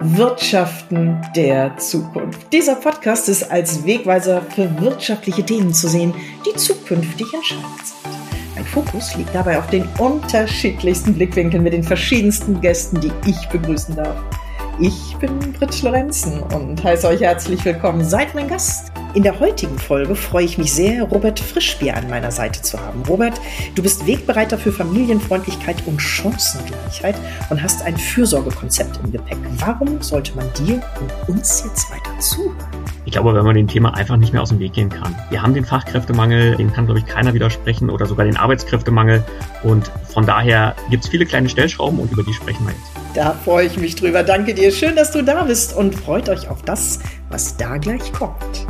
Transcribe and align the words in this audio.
Wirtschaften 0.00 1.20
der 1.34 1.76
Zukunft. 1.78 2.52
Dieser 2.52 2.74
Podcast 2.76 3.28
ist 3.28 3.50
als 3.50 3.84
Wegweiser 3.84 4.42
für 4.42 4.80
wirtschaftliche 4.80 5.44
Themen 5.44 5.72
zu 5.72 5.88
sehen, 5.88 6.12
die 6.46 6.54
zukünftig 6.56 7.32
entscheidend 7.32 7.64
sind. 7.84 8.54
Mein 8.54 8.64
Fokus 8.64 9.16
liegt 9.16 9.34
dabei 9.34 9.58
auf 9.58 9.68
den 9.68 9.88
unterschiedlichsten 9.98 11.14
Blickwinkeln 11.14 11.62
mit 11.62 11.72
den 11.72 11.82
verschiedensten 11.82 12.60
Gästen, 12.60 13.00
die 13.00 13.12
ich 13.26 13.48
begrüßen 13.48 13.96
darf. 13.96 14.16
Ich 14.80 15.16
bin 15.16 15.38
Britt 15.52 15.82
Lorenzen 15.82 16.42
und 16.42 16.82
heiße 16.82 17.08
euch 17.08 17.20
herzlich 17.20 17.64
willkommen. 17.64 18.04
Seid 18.04 18.34
mein 18.34 18.48
Gast. 18.48 18.91
In 19.14 19.22
der 19.22 19.40
heutigen 19.40 19.78
Folge 19.78 20.14
freue 20.14 20.46
ich 20.46 20.56
mich 20.56 20.72
sehr, 20.72 21.02
Robert 21.04 21.38
Frischbier 21.38 21.94
an 21.94 22.08
meiner 22.08 22.30
Seite 22.30 22.62
zu 22.62 22.80
haben. 22.80 23.02
Robert, 23.06 23.38
du 23.74 23.82
bist 23.82 24.06
Wegbereiter 24.06 24.56
für 24.56 24.72
Familienfreundlichkeit 24.72 25.82
und 25.84 26.00
Chancengleichheit 26.00 27.16
und 27.50 27.62
hast 27.62 27.82
ein 27.82 27.98
Fürsorgekonzept 27.98 29.00
im 29.04 29.12
Gepäck. 29.12 29.36
Warum 29.58 30.00
sollte 30.00 30.34
man 30.34 30.50
dir 30.54 30.80
und 30.98 31.34
uns 31.34 31.62
jetzt 31.62 31.90
weiter 31.90 32.18
zuhören? 32.20 32.56
Ich 33.04 33.12
glaube, 33.12 33.34
wenn 33.34 33.44
man 33.44 33.54
dem 33.54 33.68
Thema 33.68 33.92
einfach 33.94 34.16
nicht 34.16 34.32
mehr 34.32 34.40
aus 34.40 34.48
dem 34.48 34.60
Weg 34.60 34.72
gehen 34.72 34.88
kann. 34.88 35.14
Wir 35.28 35.42
haben 35.42 35.52
den 35.52 35.66
Fachkräftemangel, 35.66 36.56
dem 36.56 36.72
kann, 36.72 36.86
glaube 36.86 37.00
ich, 37.00 37.06
keiner 37.06 37.34
widersprechen 37.34 37.90
oder 37.90 38.06
sogar 38.06 38.24
den 38.24 38.38
Arbeitskräftemangel. 38.38 39.22
Und 39.62 39.90
von 40.08 40.24
daher 40.24 40.74
gibt 40.88 41.04
es 41.04 41.10
viele 41.10 41.26
kleine 41.26 41.50
Stellschrauben 41.50 41.98
und 41.98 42.10
über 42.12 42.22
die 42.22 42.32
sprechen 42.32 42.64
wir 42.64 42.72
jetzt. 42.72 42.92
Da 43.14 43.34
freue 43.44 43.66
ich 43.66 43.76
mich 43.76 43.94
drüber. 43.94 44.22
Danke 44.22 44.54
dir. 44.54 44.70
Schön, 44.70 44.96
dass 44.96 45.10
du 45.10 45.22
da 45.22 45.42
bist 45.42 45.76
und 45.76 45.94
freut 45.94 46.30
euch 46.30 46.48
auf 46.48 46.62
das, 46.62 47.00
was 47.28 47.58
da 47.58 47.76
gleich 47.76 48.10
kommt. 48.14 48.61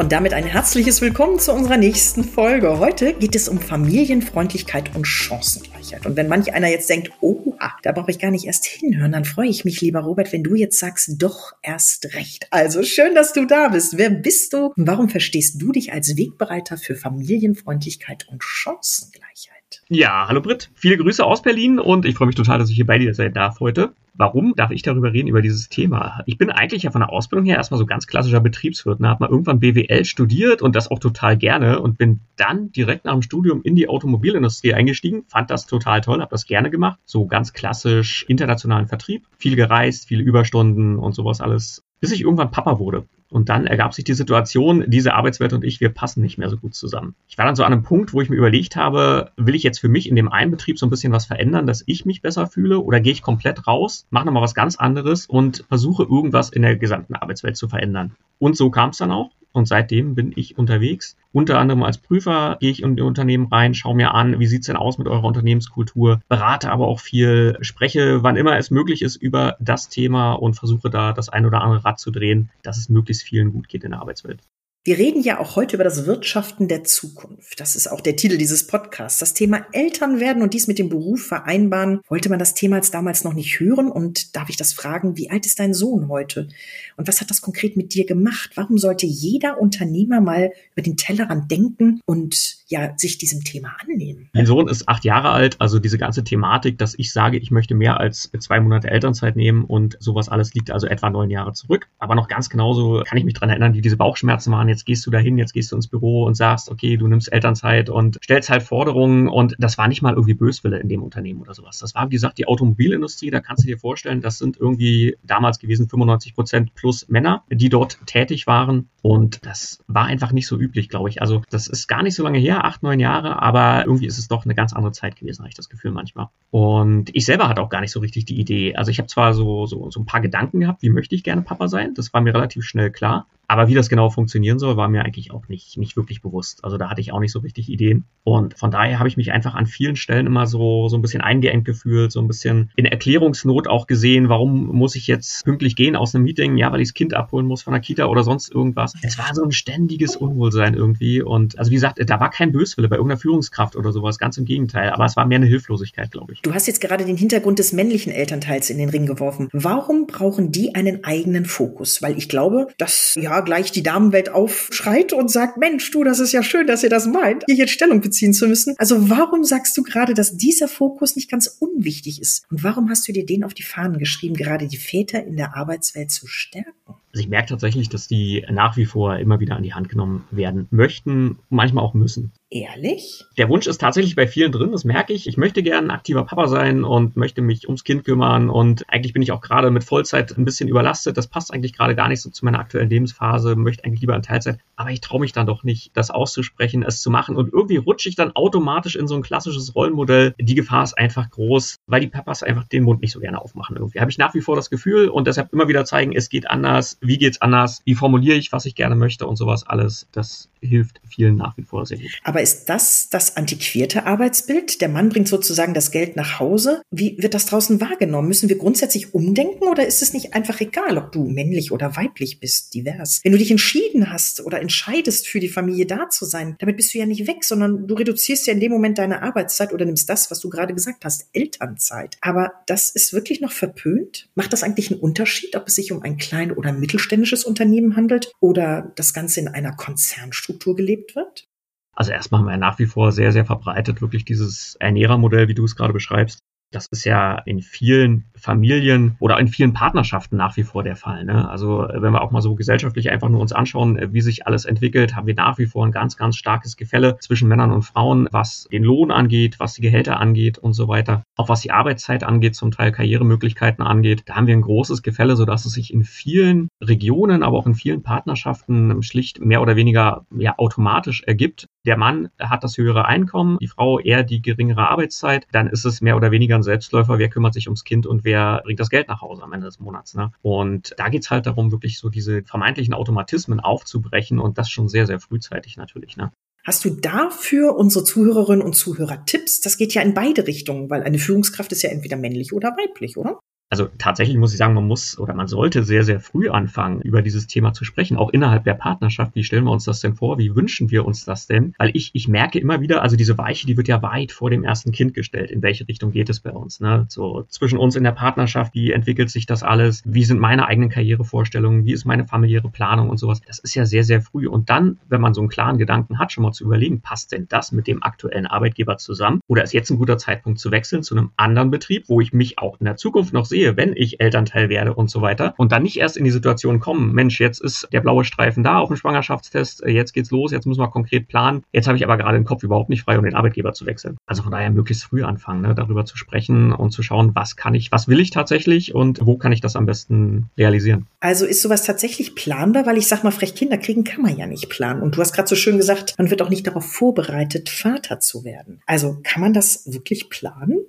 Und 0.00 0.12
damit 0.12 0.32
ein 0.32 0.46
herzliches 0.46 1.02
Willkommen 1.02 1.38
zu 1.38 1.52
unserer 1.52 1.76
nächsten 1.76 2.24
Folge. 2.24 2.78
Heute 2.78 3.12
geht 3.12 3.34
es 3.34 3.50
um 3.50 3.60
Familienfreundlichkeit 3.60 4.96
und 4.96 5.06
Chancengleichheit. 5.06 6.06
Und 6.06 6.16
wenn 6.16 6.26
manch 6.26 6.54
einer 6.54 6.68
jetzt 6.68 6.88
denkt, 6.88 7.10
oh, 7.20 7.54
da 7.82 7.92
brauche 7.92 8.10
ich 8.10 8.18
gar 8.18 8.30
nicht 8.30 8.46
erst 8.46 8.64
hinhören, 8.64 9.12
dann 9.12 9.26
freue 9.26 9.48
ich 9.48 9.66
mich, 9.66 9.82
lieber 9.82 10.00
Robert, 10.00 10.32
wenn 10.32 10.42
du 10.42 10.54
jetzt 10.54 10.78
sagst, 10.78 11.22
doch 11.22 11.52
erst 11.60 12.14
recht. 12.14 12.46
Also 12.50 12.82
schön, 12.82 13.14
dass 13.14 13.34
du 13.34 13.44
da 13.44 13.68
bist. 13.68 13.98
Wer 13.98 14.08
bist 14.08 14.54
du? 14.54 14.72
Und 14.74 14.86
warum 14.86 15.10
verstehst 15.10 15.60
du 15.60 15.70
dich 15.70 15.92
als 15.92 16.16
Wegbereiter 16.16 16.78
für 16.78 16.94
Familienfreundlichkeit 16.94 18.26
und 18.30 18.42
Chancengleichheit? 18.42 19.82
Ja, 19.90 20.24
hallo 20.28 20.40
Britt. 20.40 20.70
Viele 20.76 20.96
Grüße 20.96 21.22
aus 21.22 21.42
Berlin 21.42 21.78
und 21.78 22.06
ich 22.06 22.14
freue 22.14 22.28
mich 22.28 22.36
total, 22.36 22.58
dass 22.58 22.70
ich 22.70 22.76
hier 22.76 22.86
bei 22.86 22.96
dir 22.96 23.12
sein 23.12 23.34
darf 23.34 23.60
heute. 23.60 23.92
Warum 24.20 24.54
darf 24.54 24.70
ich 24.70 24.82
darüber 24.82 25.14
reden, 25.14 25.28
über 25.28 25.40
dieses 25.40 25.70
Thema? 25.70 26.20
Ich 26.26 26.36
bin 26.36 26.50
eigentlich 26.50 26.82
ja 26.82 26.90
von 26.90 27.00
der 27.00 27.08
Ausbildung 27.08 27.46
her 27.46 27.56
erstmal 27.56 27.78
so 27.78 27.86
ganz 27.86 28.06
klassischer 28.06 28.40
Betriebswirt. 28.40 29.00
Ne? 29.00 29.08
Hab 29.08 29.18
mal 29.18 29.30
irgendwann 29.30 29.60
BWL 29.60 30.04
studiert 30.04 30.60
und 30.60 30.76
das 30.76 30.90
auch 30.90 30.98
total 30.98 31.38
gerne 31.38 31.80
und 31.80 31.96
bin 31.96 32.20
dann 32.36 32.70
direkt 32.70 33.06
nach 33.06 33.14
dem 33.14 33.22
Studium 33.22 33.62
in 33.62 33.76
die 33.76 33.88
Automobilindustrie 33.88 34.74
eingestiegen. 34.74 35.24
Fand 35.28 35.48
das 35.48 35.64
total 35.64 36.02
toll, 36.02 36.20
habe 36.20 36.32
das 36.32 36.44
gerne 36.44 36.68
gemacht. 36.68 36.98
So 37.06 37.26
ganz 37.26 37.54
klassisch 37.54 38.26
internationalen 38.28 38.88
Vertrieb. 38.88 39.24
Viel 39.38 39.56
gereist, 39.56 40.06
viele 40.06 40.22
Überstunden 40.22 40.98
und 40.98 41.14
sowas 41.14 41.40
alles 41.40 41.82
bis 42.00 42.12
ich 42.12 42.22
irgendwann 42.22 42.50
Papa 42.50 42.78
wurde. 42.78 43.06
Und 43.30 43.48
dann 43.48 43.66
ergab 43.68 43.94
sich 43.94 44.04
die 44.04 44.14
Situation, 44.14 44.84
diese 44.88 45.14
Arbeitswelt 45.14 45.52
und 45.52 45.62
ich, 45.62 45.80
wir 45.80 45.90
passen 45.90 46.20
nicht 46.20 46.36
mehr 46.36 46.48
so 46.48 46.56
gut 46.56 46.74
zusammen. 46.74 47.14
Ich 47.28 47.38
war 47.38 47.44
dann 47.44 47.54
so 47.54 47.62
an 47.62 47.72
einem 47.72 47.84
Punkt, 47.84 48.12
wo 48.12 48.20
ich 48.20 48.28
mir 48.28 48.36
überlegt 48.36 48.74
habe, 48.74 49.30
will 49.36 49.54
ich 49.54 49.62
jetzt 49.62 49.78
für 49.78 49.88
mich 49.88 50.08
in 50.08 50.16
dem 50.16 50.32
einen 50.32 50.50
Betrieb 50.50 50.78
so 50.78 50.86
ein 50.86 50.90
bisschen 50.90 51.12
was 51.12 51.26
verändern, 51.26 51.66
dass 51.66 51.84
ich 51.86 52.04
mich 52.04 52.22
besser 52.22 52.48
fühle 52.48 52.80
oder 52.80 53.00
gehe 53.00 53.12
ich 53.12 53.22
komplett 53.22 53.68
raus, 53.68 54.06
mache 54.10 54.26
nochmal 54.26 54.42
was 54.42 54.54
ganz 54.54 54.76
anderes 54.76 55.26
und 55.26 55.64
versuche 55.68 56.02
irgendwas 56.02 56.50
in 56.50 56.62
der 56.62 56.76
gesamten 56.76 57.14
Arbeitswelt 57.14 57.56
zu 57.56 57.68
verändern. 57.68 58.16
Und 58.40 58.56
so 58.56 58.70
kam 58.70 58.90
es 58.90 58.98
dann 58.98 59.12
auch. 59.12 59.30
Und 59.52 59.66
seitdem 59.66 60.14
bin 60.14 60.32
ich 60.34 60.58
unterwegs. 60.58 61.16
Unter 61.32 61.58
anderem 61.58 61.82
als 61.82 61.98
Prüfer 61.98 62.56
gehe 62.60 62.70
ich 62.70 62.82
in 62.82 62.96
die 62.96 63.02
Unternehmen 63.02 63.46
rein, 63.46 63.74
schaue 63.74 63.96
mir 63.96 64.14
an, 64.14 64.38
wie 64.38 64.46
sieht's 64.46 64.66
denn 64.66 64.76
aus 64.76 64.98
mit 64.98 65.08
eurer 65.08 65.24
Unternehmenskultur, 65.24 66.20
berate 66.28 66.70
aber 66.70 66.88
auch 66.88 67.00
viel, 67.00 67.56
spreche, 67.60 68.22
wann 68.22 68.36
immer 68.36 68.56
es 68.56 68.70
möglich 68.70 69.02
ist, 69.02 69.16
über 69.16 69.56
das 69.60 69.88
Thema 69.88 70.32
und 70.32 70.54
versuche 70.54 70.90
da 70.90 71.12
das 71.12 71.28
ein 71.28 71.46
oder 71.46 71.62
andere 71.62 71.84
Rad 71.84 71.98
zu 71.98 72.10
drehen, 72.10 72.50
dass 72.62 72.78
es 72.78 72.88
möglichst 72.88 73.22
vielen 73.22 73.52
gut 73.52 73.68
geht 73.68 73.84
in 73.84 73.90
der 73.90 74.00
Arbeitswelt. 74.00 74.40
Wir 74.82 74.96
reden 74.96 75.20
ja 75.22 75.38
auch 75.38 75.56
heute 75.56 75.76
über 75.76 75.84
das 75.84 76.06
Wirtschaften 76.06 76.66
der 76.66 76.84
Zukunft. 76.84 77.60
Das 77.60 77.76
ist 77.76 77.86
auch 77.86 78.00
der 78.00 78.16
Titel 78.16 78.38
dieses 78.38 78.66
Podcasts. 78.66 79.20
Das 79.20 79.34
Thema 79.34 79.66
Eltern 79.72 80.20
werden 80.20 80.42
und 80.42 80.54
dies 80.54 80.68
mit 80.68 80.78
dem 80.78 80.88
Beruf 80.88 81.26
vereinbaren. 81.26 82.00
Wollte 82.08 82.30
man 82.30 82.38
das 82.38 82.54
Thema 82.54 82.76
als 82.76 82.90
damals 82.90 83.22
noch 83.22 83.34
nicht 83.34 83.60
hören? 83.60 83.90
Und 83.90 84.34
darf 84.36 84.48
ich 84.48 84.56
das 84.56 84.72
fragen, 84.72 85.18
wie 85.18 85.28
alt 85.28 85.44
ist 85.44 85.60
dein 85.60 85.74
Sohn 85.74 86.08
heute? 86.08 86.48
Und 86.96 87.08
was 87.08 87.20
hat 87.20 87.28
das 87.28 87.42
konkret 87.42 87.76
mit 87.76 87.92
dir 87.92 88.06
gemacht? 88.06 88.52
Warum 88.54 88.78
sollte 88.78 89.04
jeder 89.04 89.60
Unternehmer 89.60 90.22
mal 90.22 90.50
über 90.72 90.82
den 90.82 90.96
Tellerrand 90.96 91.50
denken 91.50 92.00
und 92.06 92.59
ja, 92.70 92.94
sich 92.96 93.18
diesem 93.18 93.42
Thema 93.42 93.76
annehmen? 93.82 94.30
Mein 94.32 94.46
Sohn 94.46 94.68
ist 94.68 94.88
acht 94.88 95.04
Jahre 95.04 95.30
alt. 95.30 95.60
Also 95.60 95.78
diese 95.78 95.98
ganze 95.98 96.24
Thematik, 96.24 96.78
dass 96.78 96.94
ich 96.96 97.12
sage, 97.12 97.36
ich 97.36 97.50
möchte 97.50 97.74
mehr 97.74 98.00
als 98.00 98.30
zwei 98.38 98.60
Monate 98.60 98.90
Elternzeit 98.90 99.36
nehmen 99.36 99.64
und 99.64 99.96
sowas 100.00 100.28
alles 100.28 100.54
liegt 100.54 100.70
also 100.70 100.86
etwa 100.86 101.10
neun 101.10 101.30
Jahre 101.30 101.52
zurück. 101.52 101.88
Aber 101.98 102.14
noch 102.14 102.28
ganz 102.28 102.48
genauso 102.48 103.02
kann 103.04 103.18
ich 103.18 103.24
mich 103.24 103.34
dran 103.34 103.50
erinnern, 103.50 103.74
wie 103.74 103.80
diese 103.80 103.96
Bauchschmerzen 103.96 104.52
waren 104.52 104.68
jetzt 104.68 104.86
gehst 104.86 105.04
du 105.06 105.10
dahin, 105.10 105.36
jetzt 105.36 105.52
gehst 105.52 105.72
du 105.72 105.76
ins 105.76 105.88
Büro 105.88 106.24
und 106.24 106.34
sagst, 106.34 106.70
okay, 106.70 106.96
du 106.96 107.06
nimmst 107.08 107.32
Elternzeit 107.32 107.90
und 107.90 108.18
stellst 108.22 108.48
halt 108.48 108.62
Forderungen 108.62 109.28
und 109.28 109.56
das 109.58 109.76
war 109.76 109.88
nicht 109.88 110.00
mal 110.00 110.14
irgendwie 110.14 110.34
Böswille 110.34 110.78
in 110.78 110.88
dem 110.88 111.02
Unternehmen 111.02 111.40
oder 111.40 111.54
sowas. 111.54 111.78
Das 111.78 111.94
war, 111.94 112.06
wie 112.06 112.14
gesagt, 112.14 112.38
die 112.38 112.46
Automobilindustrie, 112.46 113.30
da 113.30 113.40
kannst 113.40 113.64
du 113.64 113.66
dir 113.66 113.78
vorstellen, 113.78 114.20
das 114.20 114.38
sind 114.38 114.56
irgendwie 114.56 115.16
damals 115.24 115.58
gewesen 115.58 115.88
95 115.88 116.34
Prozent 116.34 116.74
plus 116.74 117.08
Männer, 117.08 117.44
die 117.50 117.68
dort 117.68 117.98
tätig 118.06 118.46
waren 118.46 118.88
und 119.02 119.44
das 119.44 119.82
war 119.86 120.04
einfach 120.06 120.32
nicht 120.32 120.46
so 120.46 120.58
üblich, 120.58 120.88
glaube 120.88 121.08
ich. 121.08 121.20
Also 121.20 121.42
das 121.50 121.66
ist 121.66 121.88
gar 121.88 122.02
nicht 122.02 122.14
so 122.14 122.22
lange 122.22 122.38
her, 122.38 122.59
acht, 122.64 122.82
neun 122.82 123.00
Jahre, 123.00 123.42
aber 123.42 123.84
irgendwie 123.86 124.06
ist 124.06 124.18
es 124.18 124.28
doch 124.28 124.44
eine 124.44 124.54
ganz 124.54 124.72
andere 124.72 124.92
Zeit 124.92 125.16
gewesen, 125.16 125.40
habe 125.40 125.48
ich 125.48 125.54
das 125.54 125.68
Gefühl 125.68 125.92
manchmal. 125.92 126.28
Und 126.50 127.10
ich 127.14 127.24
selber 127.24 127.48
hatte 127.48 127.62
auch 127.62 127.68
gar 127.68 127.80
nicht 127.80 127.92
so 127.92 128.00
richtig 128.00 128.24
die 128.24 128.38
Idee. 128.40 128.76
Also 128.76 128.90
ich 128.90 128.98
habe 128.98 129.08
zwar 129.08 129.34
so, 129.34 129.66
so, 129.66 129.90
so 129.90 130.00
ein 130.00 130.06
paar 130.06 130.20
Gedanken 130.20 130.60
gehabt, 130.60 130.82
wie 130.82 130.90
möchte 130.90 131.14
ich 131.14 131.24
gerne 131.24 131.42
Papa 131.42 131.68
sein, 131.68 131.94
das 131.94 132.12
war 132.12 132.20
mir 132.20 132.34
relativ 132.34 132.64
schnell 132.64 132.90
klar, 132.90 133.26
aber 133.50 133.66
wie 133.66 133.74
das 133.74 133.88
genau 133.88 134.10
funktionieren 134.10 134.60
soll, 134.60 134.76
war 134.76 134.86
mir 134.86 135.04
eigentlich 135.04 135.32
auch 135.32 135.48
nicht, 135.48 135.76
nicht 135.76 135.96
wirklich 135.96 136.22
bewusst. 136.22 136.62
Also 136.62 136.78
da 136.78 136.88
hatte 136.88 137.00
ich 137.00 137.12
auch 137.12 137.18
nicht 137.18 137.32
so 137.32 137.40
richtig 137.40 137.68
Ideen. 137.68 138.04
Und 138.22 138.56
von 138.56 138.70
daher 138.70 139.00
habe 139.00 139.08
ich 139.08 139.16
mich 139.16 139.32
einfach 139.32 139.56
an 139.56 139.66
vielen 139.66 139.96
Stellen 139.96 140.26
immer 140.28 140.46
so, 140.46 140.86
so 140.86 140.96
ein 140.96 141.02
bisschen 141.02 141.20
eingeengt 141.20 141.64
gefühlt, 141.64 142.12
so 142.12 142.20
ein 142.20 142.28
bisschen 142.28 142.70
in 142.76 142.84
Erklärungsnot 142.84 143.66
auch 143.66 143.88
gesehen, 143.88 144.28
warum 144.28 144.66
muss 144.66 144.94
ich 144.94 145.08
jetzt 145.08 145.44
pünktlich 145.44 145.74
gehen 145.74 145.96
aus 145.96 146.14
einem 146.14 146.22
Meeting? 146.22 146.58
Ja, 146.58 146.70
weil 146.70 146.80
ich 146.80 146.90
das 146.90 146.94
Kind 146.94 147.12
abholen 147.12 147.44
muss 147.44 147.62
von 147.62 147.72
der 147.72 147.80
Kita 147.80 148.04
oder 148.04 148.22
sonst 148.22 148.54
irgendwas. 148.54 148.94
Es 149.02 149.18
war 149.18 149.34
so 149.34 149.42
ein 149.42 149.50
ständiges 149.50 150.14
Unwohlsein 150.14 150.74
irgendwie. 150.74 151.20
Und 151.20 151.58
also 151.58 151.72
wie 151.72 151.74
gesagt, 151.74 151.98
da 152.08 152.20
war 152.20 152.30
kein 152.30 152.49
Böswille 152.52 152.88
bei 152.88 152.96
irgendeiner 152.96 153.20
Führungskraft 153.20 153.76
oder 153.76 153.92
sowas, 153.92 154.18
ganz 154.18 154.36
im 154.36 154.44
Gegenteil. 154.44 154.90
Aber 154.90 155.04
es 155.04 155.16
war 155.16 155.26
mehr 155.26 155.36
eine 155.36 155.46
Hilflosigkeit, 155.46 156.10
glaube 156.10 156.32
ich. 156.32 156.42
Du 156.42 156.54
hast 156.54 156.66
jetzt 156.66 156.80
gerade 156.80 157.04
den 157.04 157.16
Hintergrund 157.16 157.58
des 157.58 157.72
männlichen 157.72 158.12
Elternteils 158.12 158.70
in 158.70 158.78
den 158.78 158.88
Ring 158.88 159.06
geworfen. 159.06 159.48
Warum 159.52 160.06
brauchen 160.06 160.52
die 160.52 160.74
einen 160.74 161.04
eigenen 161.04 161.44
Fokus? 161.44 162.02
Weil 162.02 162.18
ich 162.18 162.28
glaube, 162.28 162.68
dass 162.78 163.16
ja 163.20 163.40
gleich 163.40 163.72
die 163.72 163.82
Damenwelt 163.82 164.30
aufschreit 164.30 165.12
und 165.12 165.30
sagt, 165.30 165.56
Mensch, 165.56 165.90
du, 165.90 166.04
das 166.04 166.20
ist 166.20 166.32
ja 166.32 166.42
schön, 166.42 166.66
dass 166.66 166.82
ihr 166.82 166.90
das 166.90 167.06
meint, 167.06 167.44
hier 167.46 167.56
jetzt 167.56 167.72
Stellung 167.72 168.00
beziehen 168.00 168.32
zu 168.32 168.46
müssen. 168.46 168.74
Also 168.78 169.08
warum 169.08 169.44
sagst 169.44 169.76
du 169.76 169.82
gerade, 169.82 170.14
dass 170.14 170.36
dieser 170.36 170.68
Fokus 170.68 171.16
nicht 171.16 171.30
ganz 171.30 171.46
unwichtig 171.46 172.20
ist? 172.20 172.44
Und 172.50 172.62
warum 172.64 172.90
hast 172.90 173.06
du 173.08 173.12
dir 173.12 173.24
den 173.24 173.44
auf 173.44 173.54
die 173.54 173.62
Fahnen 173.62 173.98
geschrieben, 173.98 174.34
gerade 174.34 174.66
die 174.66 174.76
Väter 174.76 175.24
in 175.24 175.36
der 175.36 175.56
Arbeitswelt 175.56 176.10
zu 176.10 176.26
stärken? 176.26 176.70
Also 177.12 177.22
ich 177.22 177.28
merke 177.28 177.48
tatsächlich, 177.48 177.88
dass 177.88 178.06
die 178.06 178.44
nach 178.50 178.76
wie 178.76 178.86
vor 178.86 179.16
immer 179.16 179.40
wieder 179.40 179.56
an 179.56 179.62
die 179.62 179.74
Hand 179.74 179.88
genommen 179.88 180.24
werden 180.30 180.68
möchten, 180.70 181.38
manchmal 181.48 181.84
auch 181.84 181.94
müssen. 181.94 182.32
Ehrlich? 182.52 183.24
Der 183.38 183.48
Wunsch 183.48 183.68
ist 183.68 183.80
tatsächlich 183.80 184.16
bei 184.16 184.26
vielen 184.26 184.50
drin, 184.50 184.72
das 184.72 184.84
merke 184.84 185.12
ich. 185.12 185.28
Ich 185.28 185.36
möchte 185.36 185.62
gerne 185.62 185.86
ein 185.86 185.96
aktiver 185.96 186.24
Papa 186.24 186.48
sein 186.48 186.82
und 186.82 187.16
möchte 187.16 187.42
mich 187.42 187.68
ums 187.68 187.84
Kind 187.84 188.02
kümmern 188.02 188.50
und 188.50 188.84
eigentlich 188.88 189.12
bin 189.12 189.22
ich 189.22 189.30
auch 189.30 189.40
gerade 189.40 189.70
mit 189.70 189.84
Vollzeit 189.84 190.36
ein 190.36 190.44
bisschen 190.44 190.68
überlastet. 190.68 191.16
Das 191.16 191.28
passt 191.28 191.54
eigentlich 191.54 191.72
gerade 191.74 191.94
gar 191.94 192.08
nicht 192.08 192.20
so 192.20 192.28
zu 192.28 192.44
meiner 192.44 192.58
aktuellen 192.58 192.90
Lebensphase, 192.90 193.54
möchte 193.54 193.84
eigentlich 193.84 194.00
lieber 194.00 194.16
in 194.16 194.22
Teilzeit, 194.22 194.58
aber 194.74 194.90
ich 194.90 195.00
traue 195.00 195.20
mich 195.20 195.30
dann 195.30 195.46
doch 195.46 195.62
nicht, 195.62 195.96
das 195.96 196.10
auszusprechen, 196.10 196.82
es 196.82 197.00
zu 197.00 197.08
machen 197.08 197.36
und 197.36 197.52
irgendwie 197.52 197.76
rutsche 197.76 198.08
ich 198.08 198.16
dann 198.16 198.34
automatisch 198.34 198.96
in 198.96 199.06
so 199.06 199.14
ein 199.14 199.22
klassisches 199.22 199.76
Rollenmodell. 199.76 200.34
Die 200.40 200.56
Gefahr 200.56 200.82
ist 200.82 200.98
einfach 200.98 201.30
groß, 201.30 201.76
weil 201.86 202.00
die 202.00 202.08
Papas 202.08 202.42
einfach 202.42 202.64
den 202.64 202.82
Mund 202.82 203.00
nicht 203.00 203.12
so 203.12 203.20
gerne 203.20 203.40
aufmachen 203.40 203.76
irgendwie. 203.76 204.00
Habe 204.00 204.10
ich 204.10 204.18
nach 204.18 204.34
wie 204.34 204.40
vor 204.40 204.56
das 204.56 204.70
Gefühl 204.70 205.08
und 205.08 205.28
deshalb 205.28 205.52
immer 205.52 205.68
wieder 205.68 205.84
zeigen, 205.84 206.12
es 206.16 206.28
geht 206.28 206.50
anders, 206.50 206.98
wie 207.00 207.16
geht's 207.16 207.40
anders, 207.40 207.80
wie 207.84 207.94
formuliere 207.94 208.36
ich, 208.36 208.50
was 208.50 208.66
ich 208.66 208.74
gerne 208.74 208.96
möchte 208.96 209.28
und 209.28 209.36
sowas 209.36 209.64
alles. 209.64 210.08
Das 210.10 210.49
hilft 210.60 211.00
vielen 211.08 211.36
nach 211.36 211.56
wie 211.56 211.62
vor 211.62 211.86
sehr 211.86 211.98
gut. 211.98 212.10
Aber 212.24 212.40
ist 212.40 212.66
das 212.66 213.08
das 213.08 213.36
antiquierte 213.36 214.06
Arbeitsbild? 214.06 214.80
Der 214.80 214.88
Mann 214.88 215.08
bringt 215.08 215.28
sozusagen 215.28 215.74
das 215.74 215.90
Geld 215.90 216.16
nach 216.16 216.38
Hause. 216.38 216.82
Wie 216.90 217.16
wird 217.18 217.34
das 217.34 217.46
draußen 217.46 217.80
wahrgenommen? 217.80 218.28
Müssen 218.28 218.48
wir 218.48 218.58
grundsätzlich 218.58 219.14
umdenken 219.14 219.64
oder 219.64 219.86
ist 219.86 220.02
es 220.02 220.12
nicht 220.12 220.34
einfach 220.34 220.60
egal, 220.60 220.98
ob 220.98 221.12
du 221.12 221.24
männlich 221.24 221.72
oder 221.72 221.96
weiblich 221.96 222.40
bist, 222.40 222.74
divers? 222.74 223.20
Wenn 223.22 223.32
du 223.32 223.38
dich 223.38 223.50
entschieden 223.50 224.12
hast 224.12 224.44
oder 224.44 224.60
entscheidest, 224.60 225.28
für 225.28 225.40
die 225.40 225.48
Familie 225.48 225.86
da 225.86 226.08
zu 226.08 226.24
sein, 226.24 226.56
damit 226.58 226.76
bist 226.76 226.94
du 226.94 226.98
ja 226.98 227.06
nicht 227.06 227.26
weg, 227.26 227.44
sondern 227.44 227.86
du 227.86 227.94
reduzierst 227.94 228.46
ja 228.46 228.52
in 228.52 228.60
dem 228.60 228.72
Moment 228.72 228.98
deine 228.98 229.22
Arbeitszeit 229.22 229.72
oder 229.72 229.84
nimmst 229.84 230.08
das, 230.08 230.30
was 230.30 230.40
du 230.40 230.48
gerade 230.48 230.74
gesagt 230.74 231.04
hast, 231.04 231.28
Elternzeit. 231.32 232.16
Aber 232.20 232.52
das 232.66 232.90
ist 232.90 233.12
wirklich 233.12 233.40
noch 233.40 233.52
verpönt? 233.52 234.28
Macht 234.34 234.52
das 234.52 234.62
eigentlich 234.62 234.90
einen 234.90 235.00
Unterschied, 235.00 235.56
ob 235.56 235.68
es 235.68 235.74
sich 235.74 235.92
um 235.92 236.02
ein 236.02 236.16
klein- 236.16 236.52
oder 236.52 236.72
mittelständisches 236.72 237.44
Unternehmen 237.44 237.96
handelt 237.96 238.32
oder 238.40 238.92
das 238.96 239.14
Ganze 239.14 239.40
in 239.40 239.48
einer 239.48 239.72
Konzernstruktur 239.72 240.49
gelebt 240.58 241.16
wird? 241.16 241.48
Also 241.92 242.12
erstmal 242.12 242.40
haben 242.40 242.48
wir 242.48 242.56
nach 242.56 242.78
wie 242.78 242.86
vor 242.86 243.12
sehr, 243.12 243.32
sehr 243.32 243.44
verbreitet 243.44 244.00
wirklich 244.00 244.24
dieses 244.24 244.76
Ernährermodell, 244.76 245.48
wie 245.48 245.54
du 245.54 245.64
es 245.64 245.76
gerade 245.76 245.92
beschreibst. 245.92 246.40
Das 246.72 246.86
ist 246.86 247.04
ja 247.04 247.34
in 247.46 247.60
vielen 247.62 248.26
Familien 248.36 249.16
oder 249.18 249.38
in 249.40 249.48
vielen 249.48 249.72
Partnerschaften 249.72 250.36
nach 250.36 250.56
wie 250.56 250.62
vor 250.62 250.84
der 250.84 250.94
Fall. 250.94 251.24
Ne? 251.24 251.48
Also 251.50 251.88
wenn 251.92 252.12
wir 252.12 252.22
auch 252.22 252.30
mal 252.30 252.42
so 252.42 252.54
gesellschaftlich 252.54 253.10
einfach 253.10 253.28
nur 253.28 253.40
uns 253.40 253.52
anschauen, 253.52 253.98
wie 254.12 254.20
sich 254.20 254.46
alles 254.46 254.66
entwickelt, 254.66 255.16
haben 255.16 255.26
wir 255.26 255.34
nach 255.34 255.58
wie 255.58 255.66
vor 255.66 255.84
ein 255.84 255.90
ganz, 255.90 256.16
ganz 256.16 256.36
starkes 256.36 256.76
Gefälle 256.76 257.16
zwischen 257.20 257.48
Männern 257.48 257.72
und 257.72 257.82
Frauen, 257.82 258.28
was 258.30 258.68
den 258.70 258.84
Lohn 258.84 259.10
angeht, 259.10 259.58
was 259.58 259.74
die 259.74 259.82
Gehälter 259.82 260.20
angeht 260.20 260.58
und 260.58 260.74
so 260.74 260.86
weiter. 260.86 261.24
Auch 261.36 261.48
was 261.48 261.60
die 261.60 261.72
Arbeitszeit 261.72 262.22
angeht, 262.22 262.54
zum 262.54 262.70
Teil 262.70 262.92
Karrieremöglichkeiten 262.92 263.84
angeht. 263.84 264.22
Da 264.26 264.36
haben 264.36 264.46
wir 264.46 264.56
ein 264.56 264.62
großes 264.62 265.02
Gefälle, 265.02 265.34
sodass 265.34 265.64
es 265.64 265.72
sich 265.72 265.92
in 265.92 266.04
vielen 266.04 266.68
Regionen, 266.80 267.42
aber 267.42 267.58
auch 267.58 267.66
in 267.66 267.74
vielen 267.74 268.02
Partnerschaften 268.04 269.02
schlicht 269.02 269.40
mehr 269.40 269.60
oder 269.60 269.74
weniger 269.74 270.24
ja, 270.36 270.54
automatisch 270.56 271.24
ergibt. 271.24 271.66
Der 271.84 271.96
Mann 271.96 272.28
hat 272.38 272.62
das 272.62 272.76
höhere 272.76 273.06
Einkommen, 273.06 273.58
die 273.60 273.66
Frau 273.66 273.98
eher 273.98 274.22
die 274.22 274.42
geringere 274.42 274.88
Arbeitszeit. 274.88 275.46
Dann 275.50 275.66
ist 275.66 275.84
es 275.84 276.00
mehr 276.00 276.16
oder 276.16 276.30
weniger 276.30 276.59
ein 276.60 276.62
Selbstläufer. 276.62 277.18
Wer 277.18 277.28
kümmert 277.28 277.54
sich 277.54 277.66
ums 277.66 277.84
Kind 277.84 278.06
und 278.06 278.24
wer 278.24 278.60
bringt 278.64 278.80
das 278.80 278.90
Geld 278.90 279.08
nach 279.08 279.22
Hause 279.22 279.42
am 279.42 279.52
Ende 279.52 279.66
des 279.66 279.80
Monats? 279.80 280.14
Ne? 280.14 280.32
Und 280.42 280.94
da 280.96 281.08
geht's 281.08 281.30
halt 281.30 281.46
darum, 281.46 281.72
wirklich 281.72 281.98
so 281.98 282.08
diese 282.08 282.42
vermeintlichen 282.42 282.94
Automatismen 282.94 283.60
aufzubrechen 283.60 284.38
und 284.38 284.58
das 284.58 284.70
schon 284.70 284.88
sehr, 284.88 285.06
sehr 285.06 285.20
frühzeitig 285.20 285.76
natürlich. 285.76 286.16
Ne? 286.16 286.32
Hast 286.64 286.84
du 286.84 286.90
dafür 286.90 287.76
unsere 287.76 288.04
Zuhörerinnen 288.04 288.62
und 288.62 288.74
Zuhörer 288.74 289.24
Tipps? 289.24 289.60
Das 289.60 289.78
geht 289.78 289.94
ja 289.94 290.02
in 290.02 290.14
beide 290.14 290.46
Richtungen, 290.46 290.90
weil 290.90 291.02
eine 291.02 291.18
Führungskraft 291.18 291.72
ist 291.72 291.82
ja 291.82 291.90
entweder 291.90 292.16
männlich 292.16 292.52
oder 292.52 292.70
weiblich, 292.76 293.16
oder? 293.16 293.40
Also 293.70 293.88
tatsächlich 293.98 294.36
muss 294.36 294.50
ich 294.50 294.58
sagen, 294.58 294.74
man 294.74 294.88
muss 294.88 295.16
oder 295.16 295.32
man 295.32 295.46
sollte 295.46 295.84
sehr, 295.84 296.02
sehr 296.02 296.18
früh 296.18 296.50
anfangen, 296.50 297.00
über 297.02 297.22
dieses 297.22 297.46
Thema 297.46 297.72
zu 297.72 297.84
sprechen, 297.84 298.16
auch 298.16 298.30
innerhalb 298.30 298.64
der 298.64 298.74
Partnerschaft. 298.74 299.36
Wie 299.36 299.44
stellen 299.44 299.62
wir 299.62 299.70
uns 299.70 299.84
das 299.84 300.00
denn 300.00 300.16
vor? 300.16 300.38
Wie 300.38 300.56
wünschen 300.56 300.90
wir 300.90 301.06
uns 301.06 301.24
das 301.24 301.46
denn? 301.46 301.72
Weil 301.78 301.92
ich, 301.94 302.10
ich 302.14 302.26
merke 302.26 302.58
immer 302.58 302.80
wieder, 302.80 303.00
also 303.00 303.14
diese 303.14 303.38
Weiche, 303.38 303.68
die 303.68 303.76
wird 303.76 303.86
ja 303.86 304.02
weit 304.02 304.32
vor 304.32 304.50
dem 304.50 304.64
ersten 304.64 304.90
Kind 304.90 305.14
gestellt. 305.14 305.52
In 305.52 305.62
welche 305.62 305.86
Richtung 305.86 306.10
geht 306.10 306.28
es 306.30 306.40
bei 306.40 306.50
uns? 306.50 306.80
Ne? 306.80 307.06
So 307.08 307.44
zwischen 307.48 307.78
uns 307.78 307.94
in 307.94 308.02
der 308.02 308.10
Partnerschaft, 308.10 308.74
wie 308.74 308.90
entwickelt 308.90 309.30
sich 309.30 309.46
das 309.46 309.62
alles? 309.62 310.02
Wie 310.04 310.24
sind 310.24 310.40
meine 310.40 310.66
eigenen 310.66 310.90
Karrierevorstellungen? 310.90 311.84
Wie 311.84 311.92
ist 311.92 312.04
meine 312.04 312.26
familiäre 312.26 312.70
Planung 312.70 313.08
und 313.08 313.18
sowas? 313.18 313.40
Das 313.46 313.60
ist 313.60 313.76
ja 313.76 313.86
sehr, 313.86 314.02
sehr 314.02 314.20
früh. 314.20 314.48
Und 314.48 314.68
dann, 314.68 314.98
wenn 315.08 315.20
man 315.20 315.32
so 315.32 315.42
einen 315.42 315.48
klaren 315.48 315.78
Gedanken 315.78 316.18
hat, 316.18 316.32
schon 316.32 316.42
mal 316.42 316.50
zu 316.50 316.64
überlegen, 316.64 317.02
passt 317.02 317.30
denn 317.30 317.46
das 317.48 317.70
mit 317.70 317.86
dem 317.86 318.02
aktuellen 318.02 318.46
Arbeitgeber 318.46 318.96
zusammen? 318.96 319.40
Oder 319.46 319.62
ist 319.62 319.72
jetzt 319.72 319.90
ein 319.90 319.98
guter 319.98 320.18
Zeitpunkt 320.18 320.58
zu 320.58 320.72
wechseln 320.72 321.04
zu 321.04 321.16
einem 321.16 321.30
anderen 321.36 321.70
Betrieb, 321.70 322.08
wo 322.08 322.20
ich 322.20 322.32
mich 322.32 322.58
auch 322.58 322.80
in 322.80 322.86
der 322.86 322.96
Zukunft 322.96 323.32
noch 323.32 323.44
sehe, 323.44 323.59
wenn 323.76 323.94
ich 323.96 324.20
Elternteil 324.20 324.68
werde 324.68 324.94
und 324.94 325.10
so 325.10 325.20
weiter. 325.22 325.54
Und 325.56 325.72
dann 325.72 325.82
nicht 325.82 325.98
erst 325.98 326.16
in 326.16 326.24
die 326.24 326.30
Situation 326.30 326.80
kommen, 326.80 327.12
Mensch, 327.12 327.40
jetzt 327.40 327.60
ist 327.60 327.88
der 327.92 328.00
blaue 328.00 328.24
Streifen 328.24 328.62
da 328.62 328.78
auf 328.78 328.88
dem 328.88 328.96
Schwangerschaftstest, 328.96 329.82
äh, 329.84 329.90
jetzt 329.90 330.12
geht's 330.12 330.30
los, 330.30 330.52
jetzt 330.52 330.66
müssen 330.66 330.80
wir 330.80 330.88
konkret 330.88 331.28
planen. 331.28 331.62
Jetzt 331.72 331.86
habe 331.86 331.96
ich 331.96 332.04
aber 332.04 332.16
gerade 332.16 332.38
den 332.38 332.44
Kopf 332.44 332.62
überhaupt 332.62 332.90
nicht 332.90 333.02
frei, 333.02 333.18
um 333.18 333.24
den 333.24 333.34
Arbeitgeber 333.34 333.72
zu 333.72 333.86
wechseln. 333.86 334.16
Also 334.26 334.42
von 334.42 334.52
daher 334.52 334.70
möglichst 334.70 335.04
früh 335.04 335.22
anfangen, 335.22 335.62
ne, 335.62 335.74
darüber 335.74 336.04
zu 336.04 336.16
sprechen 336.16 336.72
und 336.72 336.90
zu 336.90 337.02
schauen, 337.02 337.32
was 337.34 337.56
kann 337.56 337.74
ich, 337.74 337.92
was 337.92 338.08
will 338.08 338.20
ich 338.20 338.30
tatsächlich 338.30 338.94
und 338.94 339.24
wo 339.24 339.36
kann 339.36 339.52
ich 339.52 339.60
das 339.60 339.76
am 339.76 339.86
besten 339.86 340.50
realisieren. 340.56 341.06
Also 341.20 341.46
ist 341.46 341.62
sowas 341.62 341.84
tatsächlich 341.84 342.34
planbar, 342.34 342.86
weil 342.86 342.96
ich 342.96 343.08
sag 343.08 343.24
mal, 343.24 343.30
frech 343.30 343.54
Kinder 343.54 343.78
kriegen 343.78 344.04
kann 344.04 344.22
man 344.22 344.36
ja 344.36 344.46
nicht 344.46 344.68
planen. 344.68 345.02
Und 345.02 345.16
du 345.16 345.20
hast 345.20 345.32
gerade 345.32 345.48
so 345.48 345.56
schön 345.56 345.76
gesagt, 345.76 346.14
man 346.18 346.30
wird 346.30 346.42
auch 346.42 346.50
nicht 346.50 346.66
darauf 346.66 346.84
vorbereitet, 346.84 347.68
Vater 347.68 348.20
zu 348.20 348.44
werden. 348.44 348.80
Also 348.86 349.18
kann 349.22 349.40
man 349.40 349.52
das 349.52 349.90
wirklich 349.92 350.30
planen? 350.30 350.80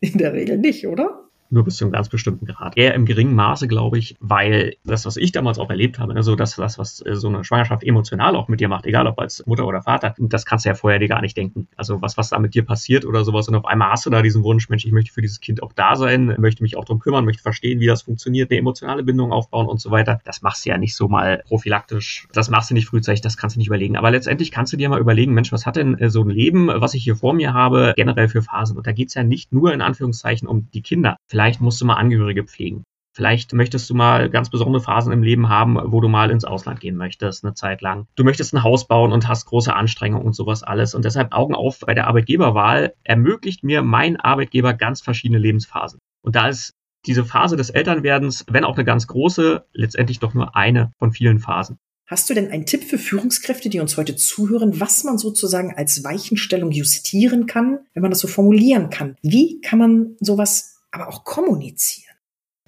In 0.00 0.18
der 0.18 0.32
Regel 0.32 0.58
nicht, 0.58 0.86
oder? 0.86 1.27
Nur 1.50 1.64
bis 1.64 1.76
zu 1.76 1.84
einem 1.84 1.92
ganz 1.92 2.08
bestimmten 2.08 2.46
Grad. 2.46 2.76
Eher 2.76 2.94
im 2.94 3.06
geringen 3.06 3.34
Maße, 3.34 3.68
glaube 3.68 3.98
ich, 3.98 4.16
weil 4.20 4.76
das, 4.84 5.06
was 5.06 5.16
ich 5.16 5.32
damals 5.32 5.58
auch 5.58 5.70
erlebt 5.70 5.98
habe, 5.98 6.14
also 6.14 6.36
das, 6.36 6.56
das, 6.56 6.78
was 6.78 7.04
äh, 7.04 7.14
so 7.14 7.28
eine 7.28 7.44
Schwangerschaft 7.44 7.82
emotional 7.84 8.36
auch 8.36 8.48
mit 8.48 8.60
dir 8.60 8.68
macht, 8.68 8.86
egal 8.86 9.06
ob 9.06 9.18
als 9.18 9.44
Mutter 9.46 9.66
oder 9.66 9.82
Vater, 9.82 10.14
das 10.18 10.44
kannst 10.44 10.64
du 10.64 10.70
ja 10.70 10.74
vorher 10.74 10.98
dir 10.98 11.08
gar 11.08 11.20
nicht 11.20 11.36
denken. 11.36 11.68
Also 11.76 12.02
was, 12.02 12.16
was 12.16 12.30
da 12.30 12.38
mit 12.38 12.54
dir 12.54 12.64
passiert 12.64 13.04
oder 13.04 13.24
sowas 13.24 13.48
und 13.48 13.54
auf 13.54 13.64
einmal 13.64 13.90
hast 13.90 14.06
du 14.06 14.10
da 14.10 14.22
diesen 14.22 14.42
Wunsch, 14.44 14.68
Mensch, 14.68 14.84
ich 14.84 14.92
möchte 14.92 15.12
für 15.12 15.22
dieses 15.22 15.40
Kind 15.40 15.62
auch 15.62 15.72
da 15.72 15.96
sein, 15.96 16.34
möchte 16.38 16.62
mich 16.62 16.76
auch 16.76 16.84
darum 16.84 17.00
kümmern, 17.00 17.24
möchte 17.24 17.42
verstehen, 17.42 17.80
wie 17.80 17.86
das 17.86 18.02
funktioniert, 18.02 18.50
eine 18.50 18.58
emotionale 18.58 19.02
Bindung 19.02 19.32
aufbauen 19.32 19.66
und 19.66 19.80
so 19.80 19.90
weiter. 19.90 20.20
Das 20.24 20.42
machst 20.42 20.64
du 20.64 20.70
ja 20.70 20.78
nicht 20.78 20.94
so 20.94 21.08
mal 21.08 21.42
prophylaktisch, 21.46 22.28
das 22.32 22.50
machst 22.50 22.70
du 22.70 22.74
nicht 22.74 22.86
frühzeitig, 22.86 23.20
das 23.20 23.36
kannst 23.36 23.56
du 23.56 23.58
nicht 23.58 23.68
überlegen. 23.68 23.96
Aber 23.96 24.10
letztendlich 24.10 24.50
kannst 24.50 24.72
du 24.72 24.76
dir 24.76 24.88
mal 24.88 25.00
überlegen, 25.00 25.34
Mensch, 25.34 25.52
was 25.52 25.66
hat 25.66 25.76
denn 25.76 25.98
äh, 25.98 26.10
so 26.10 26.22
ein 26.22 26.30
Leben, 26.30 26.68
was 26.68 26.94
ich 26.94 27.04
hier 27.04 27.16
vor 27.16 27.34
mir 27.34 27.54
habe, 27.54 27.94
generell 27.96 28.28
für 28.28 28.42
Phasen? 28.42 28.76
Und 28.76 28.86
da 28.86 28.92
geht's 28.92 29.14
ja 29.14 29.22
nicht 29.22 29.52
nur 29.52 29.72
in 29.72 29.80
Anführungszeichen 29.80 30.48
um 30.48 30.68
die 30.72 30.82
Kinder. 30.82 31.16
Vielleicht 31.26 31.37
musst 31.60 31.80
du 31.80 31.84
mal 31.84 31.94
Angehörige 31.94 32.44
pflegen. 32.44 32.84
Vielleicht 33.14 33.52
möchtest 33.52 33.90
du 33.90 33.94
mal 33.94 34.30
ganz 34.30 34.48
besondere 34.48 34.82
Phasen 34.82 35.12
im 35.12 35.24
Leben 35.24 35.48
haben, 35.48 35.76
wo 35.86 36.00
du 36.00 36.08
mal 36.08 36.30
ins 36.30 36.44
Ausland 36.44 36.78
gehen 36.78 36.96
möchtest, 36.96 37.44
eine 37.44 37.54
Zeit 37.54 37.80
lang. 37.80 38.06
Du 38.14 38.22
möchtest 38.22 38.54
ein 38.54 38.62
Haus 38.62 38.86
bauen 38.86 39.12
und 39.12 39.26
hast 39.26 39.46
große 39.46 39.74
Anstrengungen 39.74 40.24
und 40.24 40.34
sowas 40.34 40.62
alles. 40.62 40.94
Und 40.94 41.04
deshalb 41.04 41.32
Augen 41.32 41.54
auf 41.54 41.80
bei 41.80 41.94
der 41.94 42.06
Arbeitgeberwahl 42.06 42.94
ermöglicht 43.02 43.64
mir 43.64 43.82
mein 43.82 44.18
Arbeitgeber 44.18 44.72
ganz 44.72 45.00
verschiedene 45.00 45.40
Lebensphasen. 45.40 45.98
Und 46.22 46.36
da 46.36 46.48
ist 46.48 46.74
diese 47.06 47.24
Phase 47.24 47.56
des 47.56 47.70
Elternwerdens, 47.70 48.44
wenn 48.50 48.64
auch 48.64 48.76
eine 48.76 48.84
ganz 48.84 49.08
große, 49.08 49.64
letztendlich 49.72 50.20
doch 50.20 50.34
nur 50.34 50.54
eine 50.54 50.92
von 50.98 51.10
vielen 51.10 51.40
Phasen. 51.40 51.78
Hast 52.06 52.30
du 52.30 52.34
denn 52.34 52.50
einen 52.50 52.66
Tipp 52.66 52.84
für 52.84 52.98
Führungskräfte, 52.98 53.68
die 53.68 53.80
uns 53.80 53.96
heute 53.96 54.16
zuhören, 54.16 54.80
was 54.80 55.04
man 55.04 55.18
sozusagen 55.18 55.74
als 55.74 56.04
Weichenstellung 56.04 56.70
justieren 56.70 57.46
kann, 57.46 57.80
wenn 57.94 58.02
man 58.02 58.10
das 58.10 58.20
so 58.20 58.28
formulieren 58.28 58.88
kann? 58.88 59.16
Wie 59.22 59.60
kann 59.60 59.78
man 59.78 60.16
sowas 60.20 60.77
aber 60.90 61.08
auch 61.08 61.24
kommunizieren? 61.24 62.18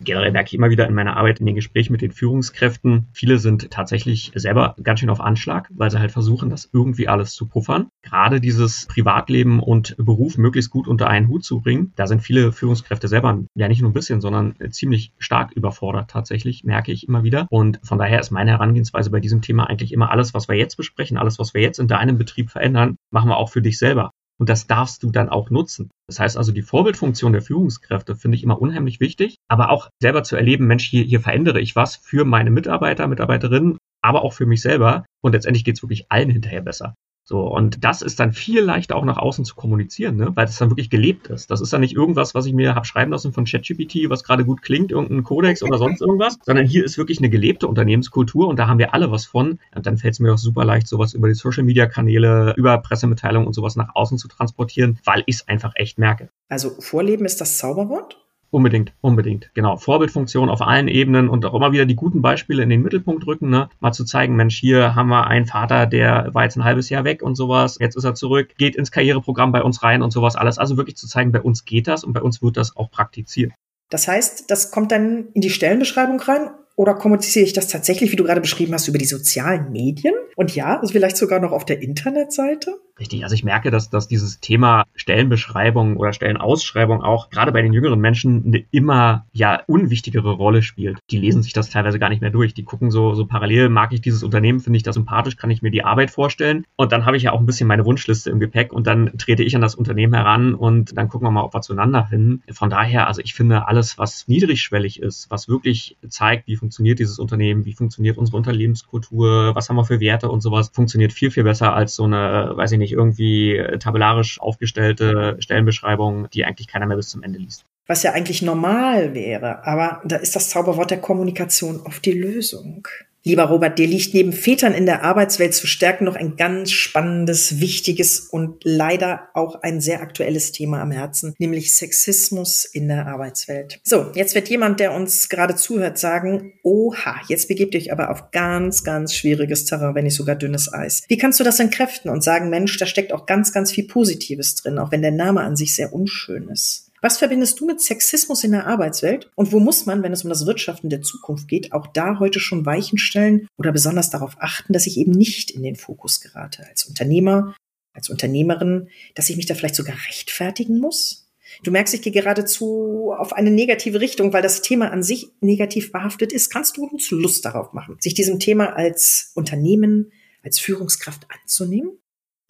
generell 0.00 0.32
merke 0.32 0.48
ich 0.48 0.54
immer 0.54 0.70
wieder 0.70 0.86
in 0.86 0.94
meiner 0.94 1.16
Arbeit 1.16 1.40
in 1.40 1.46
den 1.46 1.54
Gesprächen 1.54 1.92
mit 1.92 2.02
den 2.02 2.12
Führungskräften, 2.12 3.08
viele 3.12 3.38
sind 3.38 3.70
tatsächlich 3.70 4.32
selber 4.34 4.74
ganz 4.82 5.00
schön 5.00 5.10
auf 5.10 5.20
Anschlag, 5.20 5.68
weil 5.72 5.90
sie 5.90 5.98
halt 5.98 6.10
versuchen, 6.10 6.50
das 6.50 6.68
irgendwie 6.72 7.08
alles 7.08 7.34
zu 7.34 7.46
puffern. 7.46 7.88
Gerade 8.02 8.40
dieses 8.40 8.86
Privatleben 8.86 9.60
und 9.60 9.96
Beruf 9.98 10.38
möglichst 10.38 10.70
gut 10.70 10.88
unter 10.88 11.08
einen 11.08 11.28
Hut 11.28 11.44
zu 11.44 11.60
bringen, 11.60 11.92
da 11.96 12.06
sind 12.06 12.22
viele 12.22 12.52
Führungskräfte 12.52 13.08
selber 13.08 13.40
ja 13.54 13.68
nicht 13.68 13.82
nur 13.82 13.90
ein 13.90 13.94
bisschen, 13.94 14.20
sondern 14.20 14.54
ziemlich 14.70 15.12
stark 15.18 15.52
überfordert 15.52 16.10
tatsächlich, 16.10 16.64
merke 16.64 16.92
ich 16.92 17.06
immer 17.06 17.22
wieder. 17.22 17.46
Und 17.50 17.80
von 17.82 17.98
daher 17.98 18.20
ist 18.20 18.30
meine 18.30 18.52
Herangehensweise 18.52 19.10
bei 19.10 19.20
diesem 19.20 19.42
Thema 19.42 19.68
eigentlich 19.68 19.92
immer 19.92 20.10
alles, 20.10 20.34
was 20.34 20.48
wir 20.48 20.56
jetzt 20.56 20.76
besprechen, 20.76 21.18
alles, 21.18 21.38
was 21.38 21.54
wir 21.54 21.60
jetzt 21.60 21.78
in 21.78 21.88
deinem 21.88 22.18
Betrieb 22.18 22.50
verändern, 22.50 22.96
machen 23.10 23.28
wir 23.28 23.36
auch 23.36 23.50
für 23.50 23.62
dich 23.62 23.78
selber. 23.78 24.10
Und 24.40 24.48
das 24.48 24.66
darfst 24.66 25.02
du 25.02 25.10
dann 25.10 25.28
auch 25.28 25.50
nutzen. 25.50 25.90
Das 26.08 26.18
heißt 26.18 26.38
also, 26.38 26.50
die 26.50 26.62
Vorbildfunktion 26.62 27.32
der 27.32 27.42
Führungskräfte 27.42 28.16
finde 28.16 28.36
ich 28.36 28.42
immer 28.42 28.60
unheimlich 28.60 28.98
wichtig, 28.98 29.36
aber 29.48 29.68
auch 29.68 29.90
selber 30.00 30.22
zu 30.22 30.34
erleben, 30.34 30.66
Mensch, 30.66 30.88
hier, 30.88 31.04
hier 31.04 31.20
verändere 31.20 31.60
ich 31.60 31.76
was 31.76 31.96
für 31.96 32.24
meine 32.24 32.50
Mitarbeiter, 32.50 33.06
Mitarbeiterinnen, 33.06 33.76
aber 34.02 34.22
auch 34.22 34.32
für 34.32 34.46
mich 34.46 34.62
selber. 34.62 35.04
Und 35.22 35.32
letztendlich 35.32 35.64
geht 35.64 35.76
es 35.76 35.82
wirklich 35.82 36.10
allen 36.10 36.30
hinterher 36.30 36.62
besser. 36.62 36.94
So, 37.30 37.46
und 37.46 37.84
das 37.84 38.02
ist 38.02 38.18
dann 38.18 38.32
viel 38.32 38.60
leichter 38.60 38.96
auch 38.96 39.04
nach 39.04 39.16
außen 39.16 39.44
zu 39.44 39.54
kommunizieren, 39.54 40.16
ne? 40.16 40.32
weil 40.34 40.46
das 40.46 40.58
dann 40.58 40.68
wirklich 40.68 40.90
gelebt 40.90 41.28
ist. 41.28 41.48
Das 41.48 41.60
ist 41.60 41.72
dann 41.72 41.80
nicht 41.80 41.94
irgendwas, 41.94 42.34
was 42.34 42.44
ich 42.44 42.52
mir 42.52 42.74
habe 42.74 42.84
schreiben 42.84 43.12
lassen 43.12 43.32
von 43.32 43.44
ChatGPT, 43.44 44.10
was 44.10 44.24
gerade 44.24 44.44
gut 44.44 44.62
klingt, 44.62 44.90
irgendein 44.90 45.22
Kodex 45.22 45.62
oder 45.62 45.78
sonst 45.78 46.00
irgendwas, 46.00 46.40
sondern 46.42 46.66
hier 46.66 46.84
ist 46.84 46.98
wirklich 46.98 47.18
eine 47.18 47.30
gelebte 47.30 47.68
Unternehmenskultur 47.68 48.48
und 48.48 48.58
da 48.58 48.66
haben 48.66 48.80
wir 48.80 48.94
alle 48.94 49.12
was 49.12 49.26
von. 49.26 49.60
Und 49.72 49.86
dann 49.86 49.96
fällt 49.96 50.14
es 50.14 50.18
mir 50.18 50.34
auch 50.34 50.38
super 50.38 50.64
leicht, 50.64 50.88
sowas 50.88 51.14
über 51.14 51.28
die 51.28 51.34
Social 51.34 51.62
Media 51.62 51.86
Kanäle, 51.86 52.52
über 52.56 52.76
Pressemitteilungen 52.78 53.46
und 53.46 53.52
sowas 53.52 53.76
nach 53.76 53.94
außen 53.94 54.18
zu 54.18 54.26
transportieren, 54.26 54.98
weil 55.04 55.22
ich 55.26 55.36
es 55.36 55.46
einfach 55.46 55.74
echt 55.76 56.00
merke. 56.00 56.30
Also 56.48 56.70
Vorleben 56.80 57.26
ist 57.26 57.40
das 57.40 57.58
Zauberwort? 57.58 58.18
Unbedingt, 58.52 58.92
unbedingt. 59.00 59.50
Genau. 59.54 59.76
Vorbildfunktion 59.76 60.50
auf 60.50 60.60
allen 60.60 60.88
Ebenen 60.88 61.28
und 61.28 61.44
auch 61.46 61.54
immer 61.54 61.70
wieder 61.70 61.86
die 61.86 61.94
guten 61.94 62.20
Beispiele 62.20 62.64
in 62.64 62.68
den 62.68 62.82
Mittelpunkt 62.82 63.24
rücken, 63.26 63.48
ne? 63.48 63.68
Mal 63.78 63.92
zu 63.92 64.04
zeigen, 64.04 64.34
Mensch, 64.34 64.58
hier 64.58 64.96
haben 64.96 65.08
wir 65.08 65.28
einen 65.28 65.46
Vater, 65.46 65.86
der 65.86 66.30
war 66.32 66.42
jetzt 66.42 66.56
ein 66.56 66.64
halbes 66.64 66.88
Jahr 66.90 67.04
weg 67.04 67.22
und 67.22 67.36
sowas. 67.36 67.78
Jetzt 67.80 67.96
ist 67.96 68.04
er 68.04 68.14
zurück, 68.14 68.56
geht 68.58 68.74
ins 68.74 68.90
Karriereprogramm 68.90 69.52
bei 69.52 69.62
uns 69.62 69.84
rein 69.84 70.02
und 70.02 70.10
sowas 70.10 70.34
alles. 70.34 70.58
Also 70.58 70.76
wirklich 70.76 70.96
zu 70.96 71.06
zeigen, 71.06 71.30
bei 71.30 71.40
uns 71.40 71.64
geht 71.64 71.86
das 71.86 72.02
und 72.02 72.12
bei 72.12 72.22
uns 72.22 72.42
wird 72.42 72.56
das 72.56 72.76
auch 72.76 72.90
praktiziert. 72.90 73.52
Das 73.88 74.08
heißt, 74.08 74.50
das 74.50 74.72
kommt 74.72 74.90
dann 74.90 75.28
in 75.34 75.42
die 75.42 75.50
Stellenbeschreibung 75.50 76.20
rein 76.20 76.50
oder 76.76 76.94
kommuniziere 76.94 77.44
ich 77.44 77.52
das 77.52 77.68
tatsächlich, 77.68 78.10
wie 78.10 78.16
du 78.16 78.24
gerade 78.24 78.40
beschrieben 78.40 78.72
hast, 78.72 78.88
über 78.88 78.98
die 78.98 79.04
sozialen 79.04 79.70
Medien? 79.70 80.14
Und 80.34 80.54
ja, 80.54 80.80
vielleicht 80.90 81.18
sogar 81.18 81.38
noch 81.38 81.52
auf 81.52 81.64
der 81.64 81.82
Internetseite? 81.82 82.80
Richtig, 83.00 83.24
also 83.24 83.34
ich 83.34 83.44
merke, 83.44 83.70
dass, 83.70 83.88
dass 83.88 84.08
dieses 84.08 84.40
Thema 84.40 84.84
Stellenbeschreibung 84.94 85.96
oder 85.96 86.12
Stellenausschreibung 86.12 87.02
auch 87.02 87.30
gerade 87.30 87.50
bei 87.50 87.62
den 87.62 87.72
jüngeren 87.72 87.98
Menschen 87.98 88.44
eine 88.44 88.64
immer 88.70 89.24
ja 89.32 89.62
unwichtigere 89.66 90.32
Rolle 90.32 90.62
spielt. 90.62 90.98
Die 91.10 91.16
lesen 91.16 91.42
sich 91.42 91.54
das 91.54 91.70
teilweise 91.70 91.98
gar 91.98 92.10
nicht 92.10 92.20
mehr 92.20 92.30
durch. 92.30 92.52
Die 92.52 92.62
gucken 92.64 92.90
so, 92.90 93.14
so 93.14 93.24
parallel, 93.24 93.70
mag 93.70 93.94
ich 93.94 94.02
dieses 94.02 94.22
Unternehmen, 94.22 94.60
finde 94.60 94.76
ich 94.76 94.82
das 94.82 94.96
sympathisch, 94.96 95.36
kann 95.36 95.50
ich 95.50 95.62
mir 95.62 95.70
die 95.70 95.82
Arbeit 95.82 96.10
vorstellen. 96.10 96.66
Und 96.76 96.92
dann 96.92 97.06
habe 97.06 97.16
ich 97.16 97.22
ja 97.22 97.32
auch 97.32 97.40
ein 97.40 97.46
bisschen 97.46 97.66
meine 97.66 97.86
Wunschliste 97.86 98.28
im 98.28 98.38
Gepäck 98.38 98.70
und 98.70 98.86
dann 98.86 99.16
trete 99.16 99.42
ich 99.42 99.56
an 99.56 99.62
das 99.62 99.74
Unternehmen 99.74 100.12
heran 100.12 100.54
und 100.54 100.94
dann 100.96 101.08
gucken 101.08 101.26
wir 101.26 101.32
mal, 101.32 101.44
ob 101.44 101.54
wir 101.54 101.62
zueinander 101.62 102.04
finden. 102.04 102.42
Von 102.52 102.68
daher, 102.68 103.06
also 103.06 103.22
ich 103.24 103.32
finde 103.32 103.66
alles, 103.66 103.96
was 103.96 104.28
niedrigschwellig 104.28 105.00
ist, 105.00 105.30
was 105.30 105.48
wirklich 105.48 105.96
zeigt, 106.06 106.46
wie 106.48 106.56
funktioniert 106.56 106.98
dieses 106.98 107.18
Unternehmen, 107.18 107.64
wie 107.64 107.72
funktioniert 107.72 108.18
unsere 108.18 108.36
Unternehmenskultur, 108.36 109.54
was 109.54 109.70
haben 109.70 109.76
wir 109.76 109.86
für 109.86 110.00
Werte 110.00 110.30
und 110.30 110.42
sowas, 110.42 110.70
funktioniert 110.74 111.14
viel, 111.14 111.30
viel 111.30 111.44
besser 111.44 111.74
als 111.74 111.94
so 111.96 112.04
eine, 112.04 112.52
weiß 112.56 112.72
ich 112.72 112.78
nicht, 112.78 112.89
nicht 112.90 112.98
irgendwie 112.98 113.56
äh, 113.56 113.78
tabellarisch 113.78 114.40
aufgestellte 114.40 115.36
Stellenbeschreibungen, 115.38 116.28
die 116.32 116.44
eigentlich 116.44 116.68
keiner 116.68 116.86
mehr 116.86 116.96
bis 116.96 117.08
zum 117.08 117.22
Ende 117.22 117.38
liest. 117.38 117.64
Was 117.86 118.02
ja 118.02 118.12
eigentlich 118.12 118.42
normal 118.42 119.14
wäre, 119.14 119.66
aber 119.66 120.00
da 120.04 120.16
ist 120.16 120.36
das 120.36 120.48
Zauberwort 120.50 120.90
der 120.90 121.00
Kommunikation 121.00 121.80
oft 121.84 122.04
die 122.04 122.12
Lösung. 122.12 122.86
Lieber 123.22 123.44
Robert, 123.44 123.78
dir 123.78 123.86
liegt 123.86 124.14
neben 124.14 124.32
Vätern 124.32 124.72
in 124.72 124.86
der 124.86 125.04
Arbeitswelt 125.04 125.52
zu 125.52 125.66
stärken 125.66 126.06
noch 126.06 126.16
ein 126.16 126.36
ganz 126.36 126.70
spannendes, 126.70 127.60
wichtiges 127.60 128.20
und 128.20 128.62
leider 128.64 129.28
auch 129.34 129.56
ein 129.56 129.82
sehr 129.82 130.00
aktuelles 130.00 130.52
Thema 130.52 130.80
am 130.80 130.90
Herzen, 130.90 131.34
nämlich 131.38 131.74
Sexismus 131.74 132.64
in 132.64 132.88
der 132.88 133.06
Arbeitswelt. 133.06 133.78
So, 133.84 134.10
jetzt 134.14 134.34
wird 134.34 134.48
jemand, 134.48 134.80
der 134.80 134.94
uns 134.94 135.28
gerade 135.28 135.54
zuhört, 135.54 135.98
sagen, 135.98 136.54
oha, 136.62 137.16
jetzt 137.28 137.48
begebt 137.48 137.76
euch 137.76 137.92
aber 137.92 138.10
auf 138.10 138.30
ganz, 138.30 138.84
ganz 138.84 139.14
schwieriges 139.14 139.66
Terrain, 139.66 139.94
wenn 139.94 140.04
nicht 140.04 140.16
sogar 140.16 140.36
dünnes 140.36 140.72
Eis. 140.72 141.02
Wie 141.08 141.18
kannst 141.18 141.38
du 141.40 141.44
das 141.44 141.60
entkräften 141.60 142.10
und 142.10 142.24
sagen, 142.24 142.48
Mensch, 142.48 142.78
da 142.78 142.86
steckt 142.86 143.12
auch 143.12 143.26
ganz, 143.26 143.52
ganz 143.52 143.70
viel 143.70 143.86
Positives 143.86 144.54
drin, 144.54 144.78
auch 144.78 144.92
wenn 144.92 145.02
der 145.02 145.10
Name 145.10 145.42
an 145.42 145.56
sich 145.56 145.76
sehr 145.76 145.92
unschön 145.92 146.48
ist? 146.48 146.89
Was 147.02 147.16
verbindest 147.16 147.58
du 147.60 147.66
mit 147.66 147.80
Sexismus 147.80 148.44
in 148.44 148.52
der 148.52 148.66
Arbeitswelt? 148.66 149.30
Und 149.34 149.52
wo 149.52 149.60
muss 149.60 149.86
man, 149.86 150.02
wenn 150.02 150.12
es 150.12 150.22
um 150.22 150.28
das 150.28 150.44
Wirtschaften 150.46 150.90
der 150.90 151.00
Zukunft 151.00 151.48
geht, 151.48 151.72
auch 151.72 151.86
da 151.86 152.18
heute 152.18 152.40
schon 152.40 152.66
Weichen 152.66 152.98
stellen 152.98 153.48
oder 153.56 153.72
besonders 153.72 154.10
darauf 154.10 154.36
achten, 154.38 154.74
dass 154.74 154.86
ich 154.86 154.98
eben 154.98 155.12
nicht 155.12 155.50
in 155.50 155.62
den 155.62 155.76
Fokus 155.76 156.20
gerate 156.20 156.66
als 156.68 156.84
Unternehmer, 156.84 157.54
als 157.94 158.10
Unternehmerin, 158.10 158.88
dass 159.14 159.30
ich 159.30 159.36
mich 159.36 159.46
da 159.46 159.54
vielleicht 159.54 159.76
sogar 159.76 159.96
rechtfertigen 160.08 160.78
muss? 160.78 161.30
Du 161.62 161.70
merkst, 161.70 161.94
ich 161.94 162.02
gehe 162.02 162.12
geradezu 162.12 163.12
auf 163.16 163.32
eine 163.32 163.50
negative 163.50 164.00
Richtung, 164.00 164.32
weil 164.32 164.42
das 164.42 164.62
Thema 164.62 164.92
an 164.92 165.02
sich 165.02 165.30
negativ 165.40 165.92
behaftet 165.92 166.32
ist. 166.32 166.50
Kannst 166.50 166.76
du 166.76 166.84
uns 166.84 167.10
Lust 167.10 167.44
darauf 167.44 167.72
machen, 167.72 167.96
sich 167.98 168.14
diesem 168.14 168.38
Thema 168.38 168.76
als 168.76 169.32
Unternehmen, 169.34 170.12
als 170.42 170.60
Führungskraft 170.60 171.26
anzunehmen? 171.28 171.98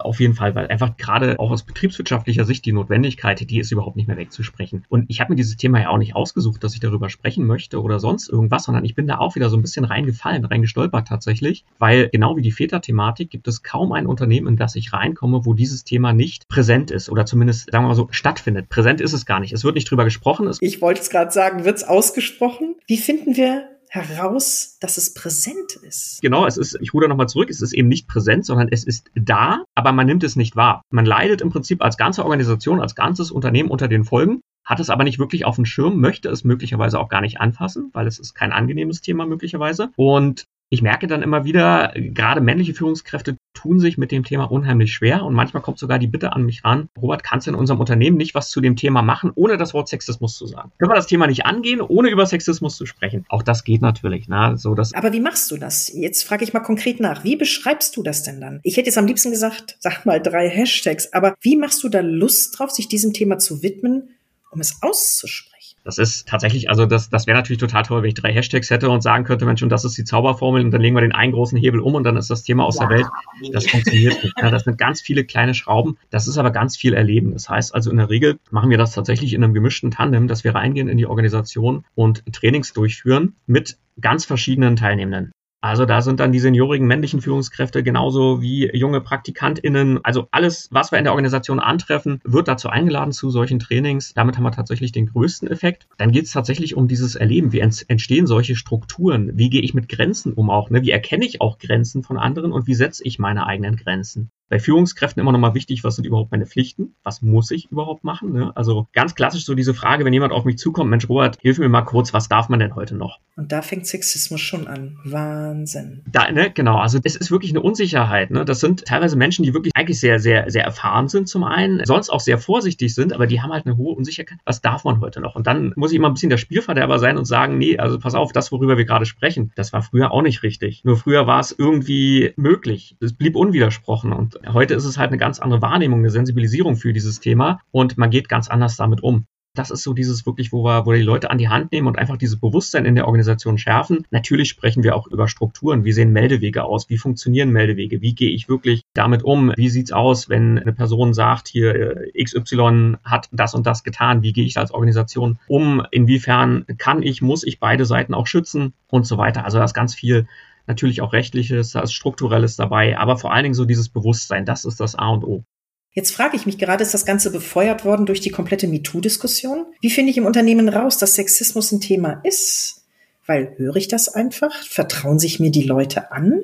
Auf 0.04 0.20
jeden 0.20 0.34
Fall, 0.34 0.54
weil 0.54 0.68
einfach 0.68 0.96
gerade 0.96 1.38
auch 1.38 1.50
aus 1.50 1.62
betriebswirtschaftlicher 1.62 2.44
Sicht 2.44 2.64
die 2.64 2.72
Notwendigkeit, 2.72 3.48
die 3.48 3.58
ist 3.58 3.70
überhaupt 3.72 3.96
nicht 3.96 4.08
mehr 4.08 4.16
wegzusprechen. 4.16 4.84
Und 4.88 5.06
ich 5.08 5.20
habe 5.20 5.32
mir 5.32 5.36
dieses 5.36 5.56
Thema 5.56 5.80
ja 5.80 5.88
auch 5.90 5.98
nicht 5.98 6.16
ausgesucht, 6.16 6.62
dass 6.64 6.74
ich 6.74 6.80
darüber 6.80 7.08
sprechen 7.08 7.46
möchte 7.46 7.80
oder 7.80 8.00
sonst 8.00 8.28
irgendwas, 8.28 8.64
sondern 8.64 8.84
ich 8.84 8.94
bin 8.94 9.06
da 9.06 9.18
auch 9.18 9.34
wieder 9.34 9.50
so 9.50 9.56
ein 9.56 9.62
bisschen 9.62 9.84
reingefallen, 9.84 10.44
reingestolpert 10.44 11.08
tatsächlich, 11.08 11.64
weil 11.78 12.08
genau 12.08 12.36
wie 12.36 12.42
die 12.42 12.52
Väter-Thematik 12.52 13.30
gibt 13.30 13.48
es 13.48 13.62
kaum 13.62 13.92
ein 13.92 14.06
Unternehmen, 14.06 14.48
in 14.48 14.56
das 14.56 14.74
ich 14.76 14.92
reinkomme, 14.92 15.44
wo 15.44 15.54
dieses 15.54 15.84
Thema 15.84 16.12
nicht 16.12 16.48
präsent 16.48 16.90
ist 16.90 17.10
oder 17.10 17.26
zumindest, 17.26 17.70
sagen 17.70 17.84
wir 17.84 17.88
mal 17.88 17.94
so, 17.94 18.08
stattfindet. 18.10 18.68
Präsent 18.68 19.00
ist 19.00 19.12
es 19.12 19.26
gar 19.26 19.40
nicht. 19.40 19.52
Es 19.52 19.64
wird 19.64 19.74
nicht 19.74 19.90
drüber 19.90 20.04
gesprochen. 20.04 20.50
ich 20.60 20.80
wollte 20.80 21.00
es 21.00 21.10
gerade 21.10 21.30
sagen, 21.30 21.64
wird 21.64 21.76
es 21.76 21.84
ausgesprochen? 21.84 22.76
Wie 22.86 22.98
finden 22.98 23.36
wir 23.36 23.68
heraus, 23.90 24.76
dass 24.80 24.96
es 24.96 25.14
präsent 25.14 25.76
ist. 25.82 26.22
Genau, 26.22 26.46
es 26.46 26.56
ist, 26.56 26.78
ich 26.80 26.94
ruder 26.94 27.08
nochmal 27.08 27.28
zurück, 27.28 27.50
es 27.50 27.60
ist 27.60 27.72
eben 27.72 27.88
nicht 27.88 28.06
präsent, 28.06 28.46
sondern 28.46 28.68
es 28.70 28.84
ist 28.84 29.10
da, 29.14 29.64
aber 29.74 29.92
man 29.92 30.06
nimmt 30.06 30.22
es 30.22 30.36
nicht 30.36 30.54
wahr. 30.54 30.82
Man 30.90 31.04
leidet 31.04 31.40
im 31.40 31.50
Prinzip 31.50 31.82
als 31.82 31.96
ganze 31.96 32.24
Organisation, 32.24 32.80
als 32.80 32.94
ganzes 32.94 33.32
Unternehmen 33.32 33.68
unter 33.68 33.88
den 33.88 34.04
Folgen, 34.04 34.42
hat 34.64 34.78
es 34.78 34.90
aber 34.90 35.02
nicht 35.02 35.18
wirklich 35.18 35.44
auf 35.44 35.56
dem 35.56 35.64
Schirm, 35.64 36.00
möchte 36.00 36.28
es 36.28 36.44
möglicherweise 36.44 37.00
auch 37.00 37.08
gar 37.08 37.20
nicht 37.20 37.40
anfassen, 37.40 37.90
weil 37.92 38.06
es 38.06 38.20
ist 38.20 38.34
kein 38.34 38.52
angenehmes 38.52 39.00
Thema 39.00 39.26
möglicherweise. 39.26 39.90
Und 39.96 40.44
ich 40.72 40.82
merke 40.82 41.08
dann 41.08 41.22
immer 41.22 41.44
wieder, 41.44 41.92
gerade 41.96 42.40
männliche 42.40 42.74
Führungskräfte 42.74 43.36
tun 43.54 43.80
sich 43.80 43.98
mit 43.98 44.12
dem 44.12 44.22
Thema 44.22 44.44
unheimlich 44.44 44.92
schwer 44.92 45.24
und 45.24 45.34
manchmal 45.34 45.64
kommt 45.64 45.80
sogar 45.80 45.98
die 45.98 46.06
Bitte 46.06 46.32
an 46.32 46.44
mich 46.44 46.64
ran, 46.64 46.88
Robert, 46.96 47.24
kannst 47.24 47.48
du 47.48 47.50
in 47.50 47.56
unserem 47.56 47.80
Unternehmen 47.80 48.16
nicht 48.16 48.36
was 48.36 48.50
zu 48.50 48.60
dem 48.60 48.76
Thema 48.76 49.02
machen, 49.02 49.32
ohne 49.34 49.56
das 49.56 49.74
Wort 49.74 49.88
Sexismus 49.88 50.36
zu 50.36 50.46
sagen? 50.46 50.70
Können 50.78 50.92
wir 50.92 50.94
das 50.94 51.08
Thema 51.08 51.26
nicht 51.26 51.44
angehen, 51.44 51.80
ohne 51.80 52.08
über 52.08 52.24
Sexismus 52.24 52.76
zu 52.76 52.86
sprechen? 52.86 53.24
Auch 53.28 53.42
das 53.42 53.64
geht 53.64 53.82
natürlich. 53.82 54.28
Ne? 54.28 54.54
So, 54.56 54.76
dass 54.76 54.94
Aber 54.94 55.12
wie 55.12 55.20
machst 55.20 55.50
du 55.50 55.56
das? 55.56 55.92
Jetzt 55.92 56.22
frage 56.22 56.44
ich 56.44 56.52
mal 56.52 56.60
konkret 56.60 57.00
nach. 57.00 57.24
Wie 57.24 57.34
beschreibst 57.34 57.96
du 57.96 58.04
das 58.04 58.22
denn 58.22 58.40
dann? 58.40 58.60
Ich 58.62 58.76
hätte 58.76 58.86
jetzt 58.86 58.98
am 58.98 59.06
liebsten 59.06 59.32
gesagt, 59.32 59.76
sag 59.80 60.06
mal 60.06 60.20
drei 60.20 60.48
Hashtags, 60.48 61.12
aber 61.12 61.34
wie 61.40 61.56
machst 61.56 61.82
du 61.82 61.88
da 61.88 62.00
Lust 62.00 62.56
drauf, 62.56 62.70
sich 62.70 62.86
diesem 62.86 63.12
Thema 63.12 63.38
zu 63.38 63.64
widmen, 63.64 64.10
um 64.50 64.60
es 64.60 64.78
auszusprechen? 64.82 65.50
Das 65.82 65.96
ist 65.96 66.28
tatsächlich, 66.28 66.68
also 66.68 66.84
das, 66.84 67.08
das 67.08 67.26
wäre 67.26 67.38
natürlich 67.38 67.58
total 67.58 67.84
toll, 67.84 68.02
wenn 68.02 68.08
ich 68.08 68.14
drei 68.14 68.32
Hashtags 68.32 68.68
hätte 68.68 68.90
und 68.90 69.02
sagen 69.02 69.24
könnte, 69.24 69.46
Mensch, 69.46 69.62
und 69.62 69.70
das 69.70 69.84
ist 69.84 69.96
die 69.96 70.04
Zauberformel 70.04 70.62
und 70.64 70.70
dann 70.72 70.82
legen 70.82 70.94
wir 70.94 71.00
den 71.00 71.12
einen 71.12 71.32
großen 71.32 71.56
Hebel 71.56 71.80
um 71.80 71.94
und 71.94 72.04
dann 72.04 72.18
ist 72.18 72.28
das 72.28 72.42
Thema 72.42 72.64
aus 72.64 72.78
ja. 72.78 72.86
der 72.86 72.98
Welt. 72.98 73.06
Das 73.52 73.66
funktioniert 73.66 74.22
nicht. 74.22 74.34
Ja, 74.36 74.50
das 74.50 74.64
sind 74.64 74.76
ganz 74.76 75.00
viele 75.00 75.24
kleine 75.24 75.54
Schrauben. 75.54 75.96
Das 76.10 76.28
ist 76.28 76.36
aber 76.36 76.50
ganz 76.50 76.76
viel 76.76 76.92
Erleben. 76.92 77.32
Das 77.32 77.48
heißt 77.48 77.74
also 77.74 77.90
in 77.90 77.96
der 77.96 78.10
Regel 78.10 78.38
machen 78.50 78.68
wir 78.68 78.78
das 78.78 78.92
tatsächlich 78.92 79.32
in 79.32 79.42
einem 79.42 79.54
gemischten 79.54 79.90
Tandem, 79.90 80.28
dass 80.28 80.44
wir 80.44 80.54
reingehen 80.54 80.88
in 80.88 80.98
die 80.98 81.06
Organisation 81.06 81.84
und 81.94 82.24
Trainings 82.32 82.74
durchführen 82.74 83.36
mit 83.46 83.78
ganz 84.00 84.26
verschiedenen 84.26 84.76
Teilnehmenden. 84.76 85.32
Also 85.62 85.84
da 85.84 86.00
sind 86.00 86.20
dann 86.20 86.32
die 86.32 86.38
seniorigen 86.38 86.86
männlichen 86.86 87.20
Führungskräfte 87.20 87.82
genauso 87.82 88.40
wie 88.40 88.74
junge 88.74 89.02
PraktikantInnen. 89.02 90.02
Also 90.02 90.26
alles, 90.30 90.68
was 90.70 90.90
wir 90.90 90.98
in 90.98 91.04
der 91.04 91.12
Organisation 91.12 91.60
antreffen, 91.60 92.20
wird 92.24 92.48
dazu 92.48 92.70
eingeladen 92.70 93.12
zu 93.12 93.30
solchen 93.30 93.58
Trainings. 93.58 94.14
Damit 94.14 94.36
haben 94.36 94.44
wir 94.44 94.52
tatsächlich 94.52 94.92
den 94.92 95.06
größten 95.06 95.50
Effekt. 95.50 95.86
Dann 95.98 96.12
geht 96.12 96.24
es 96.24 96.32
tatsächlich 96.32 96.76
um 96.76 96.88
dieses 96.88 97.14
Erleben. 97.14 97.52
Wie 97.52 97.60
entstehen 97.60 98.26
solche 98.26 98.56
Strukturen? 98.56 99.36
Wie 99.36 99.50
gehe 99.50 99.60
ich 99.60 99.74
mit 99.74 99.90
Grenzen 99.90 100.32
um 100.32 100.48
auch? 100.48 100.70
Ne? 100.70 100.80
Wie 100.82 100.92
erkenne 100.92 101.26
ich 101.26 101.42
auch 101.42 101.58
Grenzen 101.58 102.02
von 102.02 102.16
anderen 102.16 102.52
und 102.52 102.66
wie 102.66 102.74
setze 102.74 103.04
ich 103.04 103.18
meine 103.18 103.46
eigenen 103.46 103.76
Grenzen? 103.76 104.30
Bei 104.50 104.58
Führungskräften 104.58 105.20
immer 105.20 105.32
noch 105.32 105.38
mal 105.38 105.54
wichtig, 105.54 105.84
was 105.84 105.94
sind 105.94 106.04
überhaupt 106.04 106.32
meine 106.32 106.44
Pflichten? 106.44 106.94
Was 107.04 107.22
muss 107.22 107.50
ich 107.52 107.70
überhaupt 107.70 108.02
machen? 108.02 108.32
Ne? 108.32 108.52
Also 108.56 108.88
ganz 108.92 109.14
klassisch 109.14 109.44
so 109.44 109.54
diese 109.54 109.74
Frage, 109.74 110.04
wenn 110.04 110.12
jemand 110.12 110.32
auf 110.32 110.44
mich 110.44 110.58
zukommt, 110.58 110.90
Mensch, 110.90 111.08
Robert, 111.08 111.38
hilf 111.40 111.58
mir 111.58 111.68
mal 111.68 111.82
kurz, 111.82 112.12
was 112.12 112.28
darf 112.28 112.48
man 112.48 112.58
denn 112.58 112.74
heute 112.74 112.96
noch? 112.96 113.20
Und 113.36 113.52
da 113.52 113.62
fängt 113.62 113.86
Sexismus 113.86 114.40
schon 114.40 114.66
an. 114.66 114.98
Wahnsinn. 115.04 116.02
Da, 116.10 116.30
ne, 116.32 116.50
genau, 116.50 116.78
also 116.78 116.98
es 117.02 117.14
ist 117.14 117.30
wirklich 117.30 117.52
eine 117.52 117.60
Unsicherheit. 117.62 118.32
Ne? 118.32 118.44
Das 118.44 118.58
sind 118.58 118.84
teilweise 118.84 119.16
Menschen, 119.16 119.44
die 119.44 119.54
wirklich 119.54 119.72
eigentlich 119.76 120.00
sehr, 120.00 120.18
sehr, 120.18 120.50
sehr 120.50 120.64
erfahren 120.64 121.08
sind 121.08 121.28
zum 121.28 121.44
einen, 121.44 121.84
sonst 121.86 122.10
auch 122.10 122.20
sehr 122.20 122.38
vorsichtig 122.38 122.92
sind, 122.92 123.12
aber 123.12 123.28
die 123.28 123.40
haben 123.40 123.52
halt 123.52 123.66
eine 123.66 123.76
hohe 123.76 123.94
Unsicherheit. 123.94 124.38
Was 124.44 124.60
darf 124.60 124.82
man 124.82 125.00
heute 125.00 125.20
noch? 125.20 125.36
Und 125.36 125.46
dann 125.46 125.72
muss 125.76 125.92
ich 125.92 125.96
immer 125.96 126.08
ein 126.08 126.14
bisschen 126.14 126.28
der 126.28 126.38
Spielverderber 126.38 126.98
sein 126.98 127.16
und 127.16 127.24
sagen, 127.24 127.56
nee, 127.56 127.78
also 127.78 128.00
pass 128.00 128.14
auf, 128.14 128.32
das, 128.32 128.50
worüber 128.50 128.76
wir 128.76 128.84
gerade 128.84 129.06
sprechen, 129.06 129.52
das 129.54 129.72
war 129.72 129.82
früher 129.82 130.10
auch 130.10 130.22
nicht 130.22 130.42
richtig. 130.42 130.84
Nur 130.84 130.96
früher 130.96 131.28
war 131.28 131.38
es 131.38 131.54
irgendwie 131.56 132.32
möglich. 132.34 132.96
Es 133.00 133.12
blieb 133.12 133.36
unwidersprochen 133.36 134.12
und 134.12 134.39
Heute 134.46 134.74
ist 134.74 134.84
es 134.84 134.96
halt 134.96 135.08
eine 135.08 135.18
ganz 135.18 135.38
andere 135.38 135.60
Wahrnehmung, 135.60 135.98
eine 135.98 136.10
Sensibilisierung 136.10 136.76
für 136.76 136.92
dieses 136.92 137.20
Thema 137.20 137.60
und 137.70 137.98
man 137.98 138.10
geht 138.10 138.28
ganz 138.28 138.48
anders 138.48 138.76
damit 138.76 139.02
um. 139.02 139.26
Das 139.54 139.70
ist 139.70 139.82
so 139.82 139.94
dieses 139.94 140.24
wirklich, 140.26 140.52
wo 140.52 140.64
wir, 140.64 140.86
wo 140.86 140.92
wir 140.92 140.98
die 140.98 141.04
Leute 141.04 141.28
an 141.28 141.36
die 141.36 141.48
Hand 141.48 141.72
nehmen 141.72 141.88
und 141.88 141.98
einfach 141.98 142.16
dieses 142.16 142.38
Bewusstsein 142.38 142.84
in 142.84 142.94
der 142.94 143.06
Organisation 143.06 143.58
schärfen. 143.58 144.06
Natürlich 144.10 144.48
sprechen 144.48 144.84
wir 144.84 144.94
auch 144.94 145.08
über 145.08 145.26
Strukturen. 145.26 145.84
Wie 145.84 145.90
sehen 145.90 146.12
Meldewege 146.12 146.62
aus? 146.62 146.88
Wie 146.88 146.98
funktionieren 146.98 147.50
Meldewege? 147.50 148.00
Wie 148.00 148.14
gehe 148.14 148.30
ich 148.30 148.48
wirklich 148.48 148.82
damit 148.94 149.24
um? 149.24 149.52
Wie 149.56 149.68
sieht's 149.68 149.90
aus, 149.90 150.28
wenn 150.28 150.56
eine 150.56 150.72
Person 150.72 151.14
sagt, 151.14 151.48
hier 151.48 151.74
äh, 152.14 152.22
XY 152.22 152.98
hat 153.02 153.28
das 153.32 153.54
und 153.54 153.66
das 153.66 153.82
getan? 153.82 154.22
Wie 154.22 154.32
gehe 154.32 154.46
ich 154.46 154.56
als 154.56 154.70
Organisation 154.70 155.40
um? 155.48 155.82
Inwiefern 155.90 156.64
kann 156.78 157.02
ich, 157.02 157.20
muss 157.20 157.42
ich 157.42 157.58
beide 157.58 157.84
Seiten 157.84 158.14
auch 158.14 158.28
schützen 158.28 158.72
und 158.86 159.04
so 159.04 159.18
weiter? 159.18 159.44
Also 159.44 159.58
da 159.58 159.64
ist 159.64 159.74
ganz 159.74 159.96
viel 159.96 160.28
natürlich 160.66 161.00
auch 161.00 161.12
rechtliches, 161.12 161.72
da 161.72 161.80
ist 161.80 161.92
strukturelles 161.92 162.56
dabei, 162.56 162.98
aber 162.98 163.16
vor 163.18 163.32
allen 163.32 163.44
Dingen 163.44 163.54
so 163.54 163.64
dieses 163.64 163.88
Bewusstsein, 163.88 164.44
das 164.44 164.64
ist 164.64 164.80
das 164.80 164.94
A 164.94 165.08
und 165.08 165.24
O. 165.24 165.44
Jetzt 165.92 166.12
frage 166.12 166.36
ich 166.36 166.46
mich 166.46 166.58
gerade, 166.58 166.82
ist 166.82 166.94
das 166.94 167.04
Ganze 167.04 167.32
befeuert 167.32 167.84
worden 167.84 168.06
durch 168.06 168.20
die 168.20 168.30
komplette 168.30 168.68
MeToo-Diskussion? 168.68 169.66
Wie 169.80 169.90
finde 169.90 170.10
ich 170.10 170.18
im 170.18 170.26
Unternehmen 170.26 170.68
raus, 170.68 170.98
dass 170.98 171.16
Sexismus 171.16 171.72
ein 171.72 171.80
Thema 171.80 172.20
ist? 172.22 172.84
Weil 173.26 173.54
höre 173.56 173.76
ich 173.76 173.88
das 173.88 174.08
einfach? 174.08 174.54
Vertrauen 174.64 175.18
sich 175.18 175.40
mir 175.40 175.50
die 175.50 175.64
Leute 175.64 176.12
an? 176.12 176.42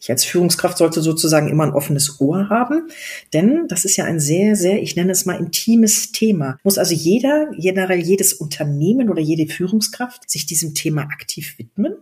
Ich 0.00 0.10
als 0.10 0.24
Führungskraft 0.24 0.78
sollte 0.78 1.02
sozusagen 1.02 1.48
immer 1.48 1.64
ein 1.64 1.74
offenes 1.74 2.20
Ohr 2.20 2.48
haben, 2.48 2.88
denn 3.34 3.68
das 3.68 3.84
ist 3.84 3.96
ja 3.96 4.06
ein 4.06 4.18
sehr, 4.18 4.56
sehr, 4.56 4.82
ich 4.82 4.96
nenne 4.96 5.12
es 5.12 5.26
mal 5.26 5.38
intimes 5.38 6.10
Thema. 6.10 6.56
Muss 6.64 6.78
also 6.78 6.94
jeder, 6.94 7.50
generell 7.58 8.00
jedes 8.00 8.32
Unternehmen 8.32 9.10
oder 9.10 9.20
jede 9.20 9.52
Führungskraft 9.52 10.28
sich 10.30 10.46
diesem 10.46 10.74
Thema 10.74 11.02
aktiv 11.02 11.58
widmen? 11.58 11.96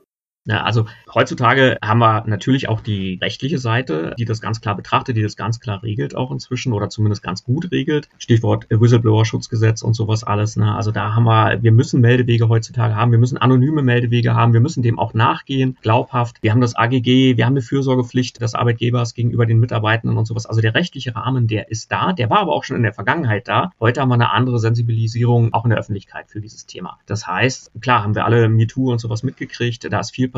Ja, 0.49 0.62
also 0.62 0.87
heutzutage 1.14 1.76
haben 1.85 1.99
wir 1.99 2.25
natürlich 2.26 2.71
auch 2.71 2.81
die 2.81 3.19
rechtliche 3.21 3.59
Seite, 3.59 4.14
die 4.19 4.25
das 4.25 4.40
ganz 4.40 4.62
klar 4.62 4.75
betrachtet, 4.75 5.14
die 5.19 5.23
das 5.23 5.37
ganz 5.37 5.61
klar 5.61 5.83
regelt 5.83 6.17
auch 6.17 6.31
inzwischen 6.31 6.73
oder 6.73 6.88
zumindest 6.88 7.23
ganz 7.23 7.45
gut 7.45 7.71
regelt. 7.71 8.09
Stichwort 8.17 8.67
Whistleblower-Schutzgesetz 8.71 9.83
und 9.83 9.93
sowas 9.93 10.25
alles. 10.25 10.57
Ne? 10.57 10.75
Also 10.75 10.90
da 10.90 11.14
haben 11.14 11.25
wir, 11.25 11.62
wir 11.62 11.73
müssen 11.73 12.00
Meldewege 12.00 12.49
heutzutage 12.49 12.97
haben, 12.97 13.12
wir 13.12 13.19
müssen 13.19 13.37
anonyme 13.37 13.83
Meldewege 13.83 14.35
haben, 14.35 14.55
wir 14.55 14.61
müssen 14.61 14.83
dem 14.83 14.99
auch 14.99 15.12
nachgehen, 15.12 15.76
glaubhaft. 15.83 16.38
Wir 16.40 16.52
haben 16.52 16.62
das 16.62 16.75
AGG, 16.75 17.37
wir 17.37 17.45
haben 17.45 17.52
eine 17.52 17.61
Fürsorgepflicht 17.61 18.40
des 18.40 18.55
Arbeitgebers 18.55 19.12
gegenüber 19.12 19.45
den 19.45 19.61
Mitarbeitenden 19.61 20.17
und 20.17 20.25
sowas. 20.25 20.47
Also 20.47 20.62
der 20.62 20.75
rechtliche 20.75 21.14
Rahmen, 21.14 21.47
der 21.47 21.71
ist 21.71 21.93
da, 21.93 22.14
der 22.14 22.31
war 22.31 22.38
aber 22.38 22.55
auch 22.55 22.64
schon 22.64 22.76
in 22.76 22.85
der 22.85 22.95
Vergangenheit 22.95 23.49
da. 23.49 23.73
Heute 23.81 24.00
haben 24.00 24.09
wir 24.09 24.14
eine 24.14 24.33
andere 24.33 24.59
Sensibilisierung 24.61 25.52
auch 25.52 25.64
in 25.64 25.71
der 25.71 25.78
Öffentlichkeit 25.78 26.31
für 26.31 26.40
dieses 26.40 26.64
Thema. 26.64 26.99
Das 27.05 27.26
heißt, 27.26 27.73
klar 27.83 28.02
haben 28.02 28.14
wir 28.14 28.25
alle 28.25 28.49
MeToo 28.49 28.90
und 28.90 28.99
sowas 28.99 29.23
mitgekriegt, 29.23 29.93
da 29.93 30.00
ist 30.00 30.14
viel 30.14 30.28
passiert. 30.28 30.38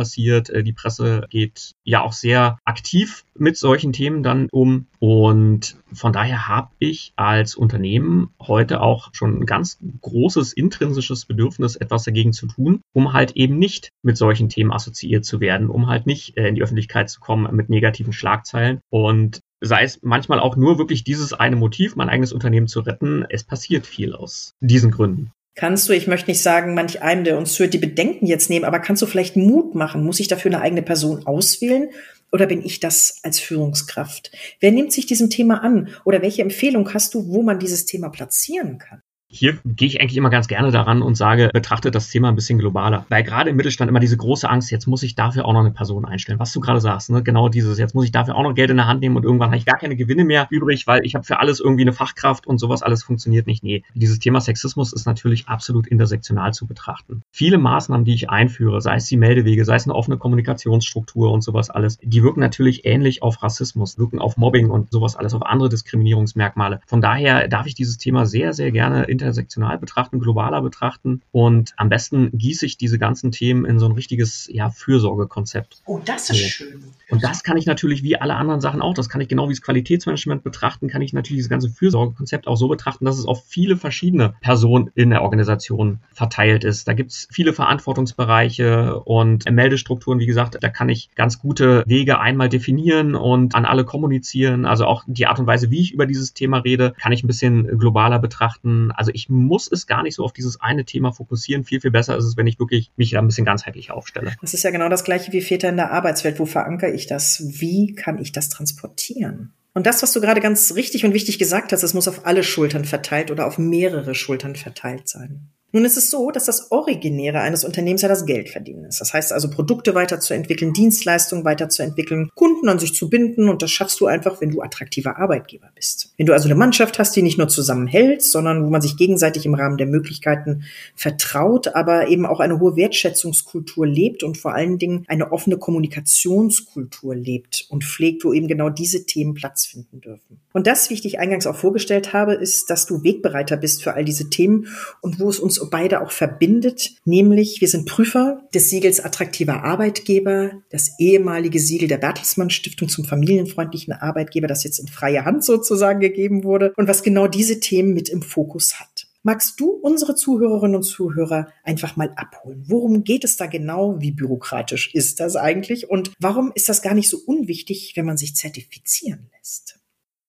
Äh, 0.50 0.62
die 0.62 0.73
Presse 0.73 1.26
geht 1.30 1.73
ja 1.85 2.02
auch 2.02 2.12
sehr 2.12 2.59
aktiv 2.64 3.25
mit 3.37 3.57
solchen 3.57 3.92
Themen 3.92 4.23
dann 4.23 4.49
um. 4.50 4.87
Und 4.99 5.76
von 5.92 6.12
daher 6.12 6.49
habe 6.49 6.71
ich 6.78 7.12
als 7.16 7.54
Unternehmen 7.54 8.30
heute 8.40 8.80
auch 8.80 9.11
schon 9.12 9.40
ein 9.40 9.47
ganz 9.47 9.78
großes 10.00 10.52
intrinsisches 10.52 11.25
Bedürfnis, 11.25 11.76
etwas 11.76 12.04
dagegen 12.04 12.33
zu 12.33 12.47
tun, 12.47 12.80
um 12.92 13.12
halt 13.12 13.33
eben 13.33 13.59
nicht 13.59 13.90
mit 14.02 14.16
solchen 14.16 14.49
Themen 14.49 14.73
assoziiert 14.73 15.25
zu 15.25 15.40
werden, 15.40 15.69
um 15.69 15.87
halt 15.87 16.07
nicht 16.07 16.37
äh, 16.37 16.49
in 16.49 16.54
die 16.54 16.62
Öffentlichkeit 16.62 17.11
zu 17.11 17.21
kommen 17.21 17.54
mit 17.54 17.69
negativen 17.69 18.12
Schlagzeilen. 18.12 18.80
Und 18.90 19.40
sei 19.61 19.83
es 19.83 20.00
manchmal 20.02 20.40
auch 20.40 20.57
nur 20.57 20.78
wirklich 20.78 21.04
dieses 21.04 21.33
eine 21.33 21.57
Motiv, 21.57 21.97
mein 21.97 22.09
eigenes 22.09 22.33
Unternehmen 22.33 22.69
zu 22.69 22.80
retten, 22.80 23.25
es 23.28 23.45
passiert 23.45 23.87
viel 23.87 24.14
aus 24.14 24.54
diesen 24.61 24.90
Gründen. 24.90 25.33
Kannst 25.54 25.88
du, 25.88 25.92
ich 25.92 26.07
möchte 26.07 26.30
nicht 26.30 26.42
sagen, 26.42 26.75
manch 26.75 27.02
einem, 27.02 27.25
der 27.25 27.37
uns 27.37 27.59
hört, 27.59 27.75
die 27.75 27.78
Bedenken 27.78 28.26
jetzt 28.26 28.50
nehmen, 28.50 28.64
aber 28.64 28.78
kannst 28.78 29.02
du 29.02 29.07
vielleicht 29.07 29.37
Mut 29.37 29.75
machen? 29.75 30.04
Muss 30.04 30.21
ich 30.21 30.28
dafür 30.28 30.52
eine 30.52 30.62
eigene 30.62 30.83
Person 30.83 31.26
auswählen? 31.26 31.90
Oder 32.33 32.47
bin 32.47 32.64
ich 32.64 32.78
das 32.78 33.19
als 33.25 33.40
Führungskraft? 33.40 34.30
Wer 34.61 34.71
nimmt 34.71 34.92
sich 34.92 35.07
diesem 35.07 35.30
Thema 35.30 35.62
an? 35.62 35.88
Oder 36.04 36.23
welche 36.23 36.42
Empfehlung 36.42 36.95
hast 36.95 37.14
du, 37.14 37.28
wo 37.28 37.42
man 37.42 37.59
dieses 37.59 37.85
Thema 37.87 38.09
platzieren 38.09 38.78
kann? 38.78 39.02
Hier 39.32 39.58
gehe 39.64 39.87
ich 39.87 40.00
eigentlich 40.00 40.16
immer 40.16 40.28
ganz 40.28 40.49
gerne 40.49 40.72
daran 40.72 41.02
und 41.02 41.14
sage, 41.14 41.50
betrachtet 41.52 41.94
das 41.94 42.08
Thema 42.08 42.28
ein 42.28 42.34
bisschen 42.34 42.58
globaler. 42.58 43.06
Weil 43.10 43.22
gerade 43.22 43.50
im 43.50 43.56
Mittelstand 43.56 43.88
immer 43.88 44.00
diese 44.00 44.16
große 44.16 44.50
Angst, 44.50 44.72
jetzt 44.72 44.88
muss 44.88 45.04
ich 45.04 45.14
dafür 45.14 45.44
auch 45.44 45.52
noch 45.52 45.60
eine 45.60 45.70
Person 45.70 46.04
einstellen. 46.04 46.40
Was 46.40 46.52
du 46.52 46.58
gerade 46.58 46.80
sagst, 46.80 47.10
ne? 47.10 47.22
genau 47.22 47.49
dieses, 47.49 47.78
jetzt 47.78 47.94
muss 47.94 48.04
ich 48.04 48.10
dafür 48.10 48.34
auch 48.34 48.42
noch 48.42 48.56
Geld 48.56 48.70
in 48.70 48.76
der 48.76 48.88
Hand 48.88 49.00
nehmen 49.00 49.14
und 49.14 49.25
irgendwann 49.25 49.50
habe 49.50 49.58
ich 49.58 49.64
gar 49.64 49.78
keine 49.78 49.94
Gewinne 49.94 50.25
mehr 50.25 50.49
übrig, 50.50 50.88
weil 50.88 51.06
ich 51.06 51.14
habe 51.14 51.25
für 51.25 51.38
alles 51.38 51.60
irgendwie 51.60 51.82
eine 51.82 51.92
Fachkraft 51.92 52.49
und 52.49 52.58
sowas 52.58 52.82
alles 52.82 53.04
funktioniert 53.04 53.46
nicht. 53.46 53.62
Nee, 53.62 53.84
dieses 53.94 54.18
Thema 54.18 54.40
Sexismus 54.40 54.92
ist 54.92 55.06
natürlich 55.06 55.46
absolut 55.46 55.87
intersektional 55.87 56.52
zu 56.52 56.66
betrachten. 56.66 57.22
Viele 57.30 57.58
Maßnahmen, 57.58 58.04
die 58.04 58.14
ich 58.14 58.30
einführe, 58.30 58.80
sei 58.80 58.96
es 58.96 59.06
die 59.06 59.16
Meldewege, 59.16 59.64
sei 59.64 59.76
es 59.76 59.84
eine 59.84 59.94
offene 59.94 60.18
Kommunikationsstruktur 60.18 61.30
und 61.30 61.42
sowas 61.42 61.70
alles, 61.70 61.99
die 62.02 62.25
wirken 62.25 62.40
natürlich 62.40 62.84
ähnlich 62.84 63.22
auf 63.22 63.44
Rassismus, 63.44 63.96
wirken 63.96 64.18
auf 64.18 64.37
Mobbing 64.37 64.70
und 64.70 64.90
sowas 64.90 65.14
alles, 65.14 65.34
auf 65.34 65.46
andere 65.46 65.68
Diskriminierungsmerkmale. 65.68 66.80
Von 66.88 67.00
daher 67.00 67.46
darf 67.46 67.66
ich 67.66 67.76
dieses 67.76 67.96
Thema 67.96 68.26
sehr, 68.26 68.54
sehr 68.54 68.72
gerne 68.72 69.04
in 69.04 69.20
intersektional 69.21 69.79
betrachten, 69.79 70.21
globaler 70.21 70.62
betrachten 70.62 71.23
und 71.33 71.73
am 71.77 71.89
besten 71.89 72.31
gieße 72.33 72.67
ich 72.67 72.77
diese 72.77 72.99
ganzen 72.99 73.33
Themen 73.33 73.65
in 73.65 73.79
so 73.79 73.87
ein 73.87 73.93
richtiges 73.93 74.49
ja, 74.53 74.71
Fürsorgekonzept. 74.71 75.83
Oh, 75.87 76.00
das 76.05 76.31
ist 76.31 76.37
so. 76.37 76.49
schön. 76.49 76.85
Und 77.11 77.25
das 77.25 77.43
kann 77.43 77.57
ich 77.57 77.67
natürlich 77.67 78.03
wie 78.03 78.17
alle 78.17 78.37
anderen 78.37 78.61
Sachen 78.61 78.81
auch, 78.83 78.95
das 78.95 79.09
kann 79.09 79.21
ich 79.21 79.29
genau 79.29 79.49
wie 79.49 79.53
das 79.53 79.62
Qualitätsmanagement 79.62 80.45
betrachten, 80.45 80.89
kann 80.89 81.03
ich 81.03 81.12
natürlich 81.12 81.39
dieses 81.39 81.50
ganze 81.50 81.69
Fürsorgekonzept 81.69 82.47
auch 82.47 82.57
so 82.57 82.69
betrachten, 82.69 83.05
dass 83.05 83.19
es 83.19 83.27
auf 83.27 83.45
viele 83.47 83.77
verschiedene 83.77 84.35
Personen 84.41 84.91
in 84.95 85.11
der 85.11 85.23
Organisation 85.23 85.99
verteilt 86.12 86.65
ist. 86.65 86.87
Da 86.87 86.93
gibt 86.93 87.11
es 87.11 87.29
viele 87.31 87.53
Verantwortungsbereiche 87.53 89.00
und 89.00 89.50
Meldestrukturen, 89.50 90.21
wie 90.21 90.27
gesagt, 90.27 90.59
da 90.61 90.69
kann 90.69 90.89
ich 90.89 91.11
ganz 91.15 91.39
gute 91.39 91.83
Wege 91.87 92.21
einmal 92.21 92.49
definieren 92.49 93.15
und 93.15 93.55
an 93.55 93.65
alle 93.65 93.85
kommunizieren. 93.85 94.65
Also 94.65 94.87
auch 94.87 95.05
die 95.07 95.27
Art 95.27 95.39
und 95.39 95.47
Weise, 95.47 95.71
wie 95.71 95.81
ich 95.81 95.93
über 95.93 96.07
dieses 96.07 96.35
Thema 96.35 96.59
rede, 96.59 96.95
kann 97.00 97.12
ich 97.12 97.25
ein 97.25 97.27
bisschen 97.27 97.79
globaler 97.79 98.19
betrachten. 98.19 98.93
Also 98.93 99.10
ich 99.14 99.29
muss 99.29 99.71
es 99.71 99.87
gar 99.87 100.02
nicht 100.02 100.14
so 100.14 100.25
auf 100.25 100.33
dieses 100.33 100.61
eine 100.61 100.85
Thema 100.85 101.12
fokussieren. 101.12 101.64
Viel, 101.64 101.81
viel 101.81 101.90
besser 101.90 102.17
ist 102.17 102.25
es, 102.25 102.37
wenn 102.37 102.47
ich 102.47 102.59
wirklich 102.59 102.90
mich 102.97 103.11
da 103.11 103.19
ein 103.19 103.26
bisschen 103.26 103.45
ganzheitlich 103.45 103.90
aufstelle. 103.90 104.35
Das 104.40 104.55
ist 104.55 104.62
ja 104.62 104.71
genau 104.71 104.88
das 104.88 105.05
gleiche 105.05 105.33
wie 105.33 105.40
Väter 105.40 105.69
in 105.69 105.76
der 105.76 105.93
Arbeitswelt. 105.93 106.38
Wo 106.38 106.47
verankere 106.47 106.90
ich 106.90 107.07
das? 107.07 107.43
Wie 107.47 107.95
kann 107.95 108.19
ich 108.19 108.33
das 108.33 108.49
transportieren? 108.49 109.55
Und 109.73 109.87
das, 109.87 110.02
was 110.02 110.12
du 110.12 110.21
gerade 110.21 110.40
ganz 110.40 110.75
richtig 110.75 111.05
und 111.05 111.14
wichtig 111.14 111.38
gesagt 111.38 111.73
hast, 111.73 111.83
es 111.83 111.95
muss 111.95 112.09
auf 112.09 112.26
alle 112.26 112.43
Schultern 112.43 112.85
verteilt 112.85 113.31
oder 113.31 113.47
auf 113.47 113.59
mehrere 113.59 114.14
Schultern 114.14 114.57
verteilt 114.57 115.09
sein. 115.09 115.50
Nun 115.73 115.85
ist 115.85 115.97
es 115.97 116.11
so, 116.11 116.31
dass 116.31 116.47
das 116.47 116.73
Originäre 116.73 117.41
eines 117.41 117.65
Unternehmens 117.65 118.03
ja 118.03 118.09
das 118.09 118.27
Geldverdienen 118.27 118.87
ist. 118.87 119.00
Das 119.00 119.15
heißt 119.15 119.33
also, 119.33 119.50
Produkte 119.50 119.95
weiterzuentwickeln, 119.95 120.73
Dienstleistungen 120.73 121.45
weiterzuentwickeln, 121.45 122.31
Kunden 122.35 122.69
an 122.69 122.79
sich 122.79 122.95
zu 122.95 123.09
binden 123.09 123.49
und 123.49 123.62
das 123.62 123.71
schaffst 123.71 124.00
du 124.00 124.07
einfach, 124.07 124.41
wenn 124.41 124.50
du 124.50 124.62
attraktiver 124.62 125.19
Arbeitgeber 125.19 125.71
bist. 125.75 126.12
Wenn 126.17 126.27
du 126.27 126.33
also 126.33 126.49
eine 126.49 126.57
Mannschaft 126.57 126.99
hast, 126.99 127.15
die 127.15 127.23
nicht 127.23 127.39
nur 127.39 127.49
zusammenhält, 127.49 128.23
sondern 128.23 128.65
wo 128.65 128.71
man 128.71 128.83
sich 128.83 128.97
gegenseitig 128.97 129.47
im 129.47 129.55
Rahmen 129.55 129.77
der 129.77 129.87
Möglichkeiten 129.87 130.65
vertraut, 130.97 131.69
aber 131.69 132.09
eben 132.09 132.27
auch 132.27 132.41
eine 132.41 132.59
hohe 132.59 132.77
Wertschätzungskultur 132.77 133.87
lebt 133.87 134.23
und 134.25 134.39
vor 134.39 134.55
allen 134.55 134.79
Dingen 134.79 135.05
eine 135.07 135.31
offene 135.31 135.57
Kommunikationskultur 135.57 137.15
lebt 137.15 137.67
und 137.69 137.85
pflegt, 137.85 138.25
wo 138.25 138.33
eben 138.33 138.49
genau 138.49 138.71
diese 138.71 139.07
Themen 139.07 139.35
Platz 139.35 139.67
finden 139.67 140.00
dürfen. 140.00 140.41
Und 140.53 140.67
das, 140.67 140.91
wie 140.91 140.95
ich 140.95 141.03
dich 141.03 141.21
eingangs 141.21 141.47
auch 141.47 141.55
vorgestellt 141.55 142.12
habe, 142.12 142.35
ist, 142.35 142.71
dass 142.71 142.87
du 142.87 143.05
Wegbereiter 143.05 143.57
bist 143.57 143.85
für 143.85 143.95
all 143.95 144.05
diese 144.05 144.31
Themen 144.31 144.67
und 145.00 145.21
wo 145.21 145.29
es 145.29 145.39
uns 145.39 145.60
beide 145.69 146.00
auch 146.00 146.12
verbindet, 146.12 146.93
nämlich 147.05 147.61
wir 147.61 147.69
sind 147.69 147.87
Prüfer 147.87 148.43
des 148.55 148.71
Siegels 148.71 149.00
attraktiver 149.00 149.64
Arbeitgeber, 149.64 150.52
das 150.71 150.93
ehemalige 150.99 151.59
Siegel 151.59 151.88
der 151.88 151.99
Bertelsmann 151.99 152.50
Stiftung 152.50 152.88
zum 152.88 153.05
familienfreundlichen 153.05 153.93
Arbeitgeber, 153.93 154.47
das 154.47 154.64
jetzt 154.64 154.79
in 154.79 154.88
freie 154.88 155.25
Hand 155.25 155.45
sozusagen 155.45 156.00
gegeben 156.00 156.45
wurde 156.45 156.73
und 156.76 156.88
was 156.88 157.02
genau 157.02 157.26
diese 157.26 157.61
Themen 157.61 157.93
mit 157.93 158.09
im 158.09 158.23
Fokus 158.23 158.81
hat. 158.81 159.07
Magst 159.23 159.61
du 159.61 159.69
unsere 159.69 160.14
Zuhörerinnen 160.14 160.76
und 160.76 160.83
Zuhörer 160.83 161.49
einfach 161.63 161.97
mal 161.97 162.11
abholen? 162.17 162.65
Worum 162.67 163.04
geht 163.04 163.25
es 163.25 163.37
da 163.37 163.47
genau? 163.47 164.00
Wie 164.00 164.13
bürokratisch 164.13 164.95
ist 164.95 165.21
das 165.21 165.37
eigentlich? 165.37 165.91
Und 165.91 166.13
warum 166.19 166.52
ist 166.54 166.71
das 166.71 166.80
gar 166.80 166.95
nicht 166.95 167.11
so 167.11 167.19
unwichtig, 167.26 167.93
wenn 167.97 168.06
man 168.06 168.17
sich 168.17 168.34
zertifizieren 168.34 169.28
lässt? 169.37 169.79